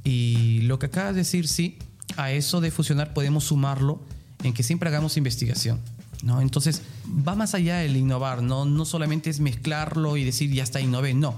y 0.03 0.61
lo 0.61 0.79
que 0.79 0.87
acabas 0.87 1.13
de 1.13 1.19
decir, 1.19 1.47
sí, 1.47 1.77
a 2.17 2.31
eso 2.31 2.61
de 2.61 2.71
fusionar 2.71 3.13
podemos 3.13 3.43
sumarlo 3.43 4.01
en 4.43 4.53
que 4.53 4.63
siempre 4.63 4.89
hagamos 4.89 5.17
investigación. 5.17 5.79
¿No? 6.23 6.41
Entonces, 6.41 6.81
va 7.07 7.35
más 7.35 7.53
allá 7.53 7.77
del 7.77 7.95
innovar, 7.95 8.41
¿no? 8.41 8.65
no 8.65 8.85
solamente 8.85 9.29
es 9.29 9.39
mezclarlo 9.39 10.17
y 10.17 10.23
decir 10.23 10.53
ya 10.53 10.63
está, 10.63 10.81
innové, 10.81 11.13
no. 11.13 11.35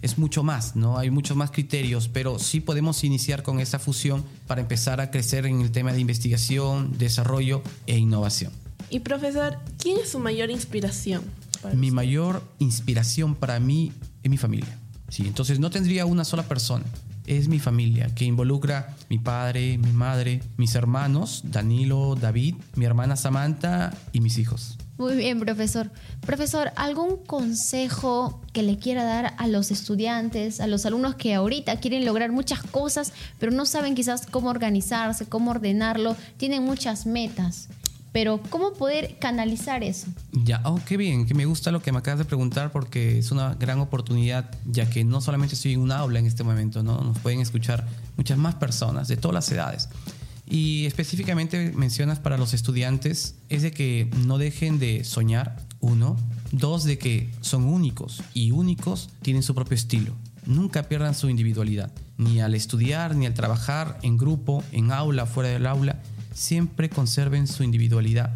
Es 0.00 0.18
mucho 0.18 0.42
más, 0.42 0.74
¿no? 0.74 0.98
Hay 0.98 1.10
muchos 1.10 1.36
más 1.36 1.52
criterios, 1.52 2.08
pero 2.08 2.40
sí 2.40 2.58
podemos 2.58 3.04
iniciar 3.04 3.44
con 3.44 3.60
esa 3.60 3.78
fusión 3.78 4.24
para 4.48 4.60
empezar 4.60 5.00
a 5.00 5.12
crecer 5.12 5.46
en 5.46 5.60
el 5.60 5.70
tema 5.70 5.92
de 5.92 6.00
investigación, 6.00 6.98
desarrollo 6.98 7.62
e 7.86 7.98
innovación. 7.98 8.52
Y 8.90 9.00
profesor, 9.00 9.58
¿quién 9.78 9.98
es 10.00 10.10
su 10.10 10.18
mayor 10.18 10.50
inspiración? 10.50 11.22
Mi 11.74 11.86
usted? 11.86 11.92
mayor 11.92 12.42
inspiración 12.58 13.36
para 13.36 13.60
mí 13.60 13.92
es 14.24 14.30
mi 14.30 14.38
familia. 14.38 14.76
Sí, 15.08 15.24
entonces 15.26 15.60
no 15.60 15.70
tendría 15.70 16.04
una 16.04 16.24
sola 16.24 16.42
persona 16.42 16.84
es 17.26 17.48
mi 17.48 17.58
familia, 17.58 18.14
que 18.14 18.24
involucra 18.24 18.96
mi 19.08 19.18
padre, 19.18 19.78
mi 19.78 19.92
madre, 19.92 20.42
mis 20.56 20.74
hermanos, 20.74 21.42
Danilo, 21.44 22.16
David, 22.20 22.56
mi 22.74 22.84
hermana 22.84 23.16
Samantha 23.16 23.92
y 24.12 24.20
mis 24.20 24.38
hijos. 24.38 24.78
Muy 24.98 25.16
bien, 25.16 25.40
profesor. 25.40 25.90
Profesor, 26.20 26.70
¿algún 26.76 27.16
consejo 27.16 28.40
que 28.52 28.62
le 28.62 28.78
quiera 28.78 29.04
dar 29.04 29.34
a 29.38 29.48
los 29.48 29.70
estudiantes, 29.70 30.60
a 30.60 30.66
los 30.66 30.86
alumnos 30.86 31.16
que 31.16 31.34
ahorita 31.34 31.80
quieren 31.80 32.04
lograr 32.04 32.30
muchas 32.30 32.62
cosas, 32.62 33.12
pero 33.38 33.50
no 33.50 33.66
saben 33.66 33.94
quizás 33.94 34.26
cómo 34.26 34.50
organizarse, 34.50 35.26
cómo 35.26 35.50
ordenarlo, 35.50 36.16
tienen 36.36 36.62
muchas 36.62 37.06
metas? 37.06 37.68
Pero 38.12 38.40
¿cómo 38.50 38.74
poder 38.74 39.16
canalizar 39.18 39.82
eso? 39.82 40.06
Ya, 40.32 40.60
oh, 40.64 40.78
qué 40.86 40.98
bien, 40.98 41.26
que 41.26 41.34
me 41.34 41.46
gusta 41.46 41.72
lo 41.72 41.82
que 41.82 41.92
me 41.92 41.98
acabas 41.98 42.18
de 42.18 42.24
preguntar 42.26 42.70
porque 42.70 43.18
es 43.18 43.32
una 43.32 43.54
gran 43.54 43.80
oportunidad, 43.80 44.50
ya 44.66 44.88
que 44.88 45.02
no 45.02 45.22
solamente 45.22 45.54
estoy 45.54 45.72
en 45.72 45.80
un 45.80 45.92
aula 45.92 46.18
en 46.18 46.26
este 46.26 46.44
momento, 46.44 46.82
¿no? 46.82 47.00
Nos 47.00 47.18
pueden 47.18 47.40
escuchar 47.40 47.86
muchas 48.18 48.36
más 48.36 48.54
personas 48.56 49.08
de 49.08 49.16
todas 49.16 49.34
las 49.34 49.50
edades. 49.50 49.88
Y 50.46 50.84
específicamente 50.84 51.72
mencionas 51.74 52.18
para 52.18 52.36
los 52.36 52.52
estudiantes 52.52 53.36
es 53.48 53.62
de 53.62 53.70
que 53.70 54.10
no 54.26 54.36
dejen 54.36 54.78
de 54.78 55.02
soñar, 55.04 55.56
uno. 55.80 56.18
Dos, 56.50 56.84
de 56.84 56.98
que 56.98 57.30
son 57.40 57.64
únicos 57.64 58.22
y 58.34 58.50
únicos 58.50 59.08
tienen 59.22 59.42
su 59.42 59.54
propio 59.54 59.74
estilo. 59.74 60.14
Nunca 60.44 60.82
pierdan 60.82 61.14
su 61.14 61.30
individualidad, 61.30 61.90
ni 62.18 62.42
al 62.42 62.54
estudiar, 62.54 63.16
ni 63.16 63.24
al 63.24 63.32
trabajar 63.32 63.98
en 64.02 64.18
grupo, 64.18 64.62
en 64.72 64.92
aula, 64.92 65.24
fuera 65.24 65.48
del 65.48 65.66
aula 65.66 66.02
siempre 66.34 66.88
conserven 66.88 67.46
su 67.46 67.62
individualidad, 67.62 68.34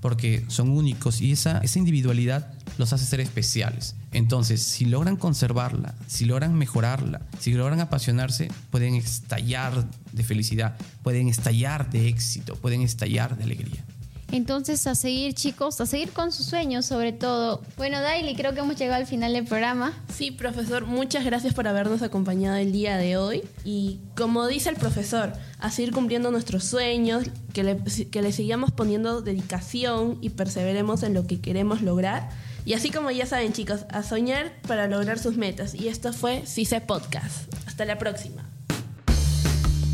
porque 0.00 0.44
son 0.48 0.70
únicos 0.70 1.20
y 1.20 1.32
esa, 1.32 1.58
esa 1.58 1.78
individualidad 1.78 2.52
los 2.78 2.92
hace 2.92 3.06
ser 3.06 3.20
especiales. 3.20 3.96
Entonces, 4.12 4.62
si 4.62 4.84
logran 4.84 5.16
conservarla, 5.16 5.94
si 6.06 6.24
logran 6.24 6.54
mejorarla, 6.54 7.22
si 7.38 7.52
logran 7.52 7.80
apasionarse, 7.80 8.48
pueden 8.70 8.94
estallar 8.94 9.88
de 10.12 10.22
felicidad, 10.24 10.76
pueden 11.02 11.28
estallar 11.28 11.90
de 11.90 12.08
éxito, 12.08 12.54
pueden 12.56 12.82
estallar 12.82 13.36
de 13.36 13.44
alegría. 13.44 13.84
Entonces, 14.32 14.86
a 14.86 14.94
seguir, 14.94 15.34
chicos, 15.34 15.80
a 15.80 15.86
seguir 15.86 16.10
con 16.10 16.32
sus 16.32 16.46
sueños, 16.46 16.86
sobre 16.86 17.12
todo. 17.12 17.62
Bueno, 17.76 18.00
Daily, 18.00 18.34
creo 18.34 18.52
que 18.52 18.60
hemos 18.60 18.76
llegado 18.76 19.00
al 19.00 19.06
final 19.06 19.32
del 19.32 19.44
programa. 19.44 19.92
Sí, 20.12 20.30
profesor, 20.30 20.86
muchas 20.86 21.24
gracias 21.24 21.54
por 21.54 21.68
habernos 21.68 22.02
acompañado 22.02 22.56
el 22.56 22.72
día 22.72 22.96
de 22.96 23.16
hoy. 23.16 23.42
Y 23.64 24.00
como 24.16 24.46
dice 24.46 24.70
el 24.70 24.76
profesor, 24.76 25.32
a 25.58 25.70
seguir 25.70 25.92
cumpliendo 25.92 26.30
nuestros 26.30 26.64
sueños, 26.64 27.24
que 27.52 27.62
le, 27.62 27.78
que 28.10 28.22
le 28.22 28.32
sigamos 28.32 28.72
poniendo 28.72 29.22
dedicación 29.22 30.18
y 30.20 30.30
perseveremos 30.30 31.02
en 31.02 31.14
lo 31.14 31.26
que 31.26 31.40
queremos 31.40 31.82
lograr. 31.82 32.28
Y 32.64 32.72
así 32.72 32.90
como 32.90 33.10
ya 33.10 33.26
saben, 33.26 33.52
chicos, 33.52 33.84
a 33.90 34.02
soñar 34.02 34.52
para 34.66 34.86
lograr 34.86 35.18
sus 35.18 35.36
metas. 35.36 35.74
Y 35.74 35.88
esto 35.88 36.12
fue 36.12 36.44
CICE 36.46 36.80
Podcast. 36.80 37.52
Hasta 37.66 37.84
la 37.84 37.98
próxima. 37.98 38.42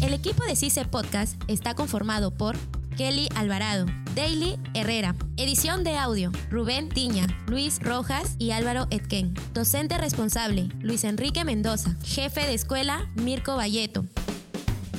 El 0.03 0.15
equipo 0.15 0.45
de 0.45 0.57
CICE 0.57 0.85
Podcast 0.87 1.35
está 1.49 1.75
conformado 1.75 2.31
por 2.31 2.57
Kelly 3.01 3.31
Alvarado, 3.35 3.87
Daily 4.15 4.59
Herrera. 4.75 5.17
Edición 5.39 5.85
de 5.85 5.97
audio, 5.97 6.31
Rubén 6.51 6.91
Tiña, 6.91 7.27
Luis 7.47 7.81
Rojas 7.81 8.37
y 8.39 8.51
Álvaro 8.51 8.89
Etken. 8.91 9.33
Docente 9.55 9.97
responsable, 9.97 10.69
Luis 10.81 11.05
Enrique 11.05 11.43
Mendoza. 11.47 11.97
Jefe 12.05 12.43
de 12.43 12.53
escuela, 12.53 13.11
Mirko 13.15 13.57
Valleto. 13.57 14.05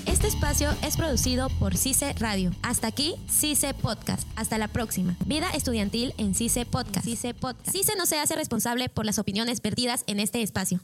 Este 0.07 0.27
espacio 0.27 0.71
es 0.81 0.97
producido 0.97 1.49
por 1.59 1.77
CICE 1.77 2.13
Radio. 2.13 2.49
Hasta 2.63 2.87
aquí, 2.87 3.17
CICE 3.29 3.75
Podcast. 3.75 4.27
Hasta 4.35 4.57
la 4.57 4.67
próxima. 4.67 5.15
Vida 5.27 5.51
estudiantil 5.53 6.15
en 6.17 6.33
CICE 6.33 6.65
Podcast. 6.65 7.05
CICE 7.05 7.35
Podcast. 7.35 7.69
CICE 7.69 7.95
no 7.97 8.07
se 8.07 8.17
hace 8.17 8.35
responsable 8.35 8.89
por 8.89 9.05
las 9.05 9.19
opiniones 9.19 9.61
vertidas 9.61 10.05
en 10.07 10.19
este 10.19 10.41
espacio. 10.41 10.81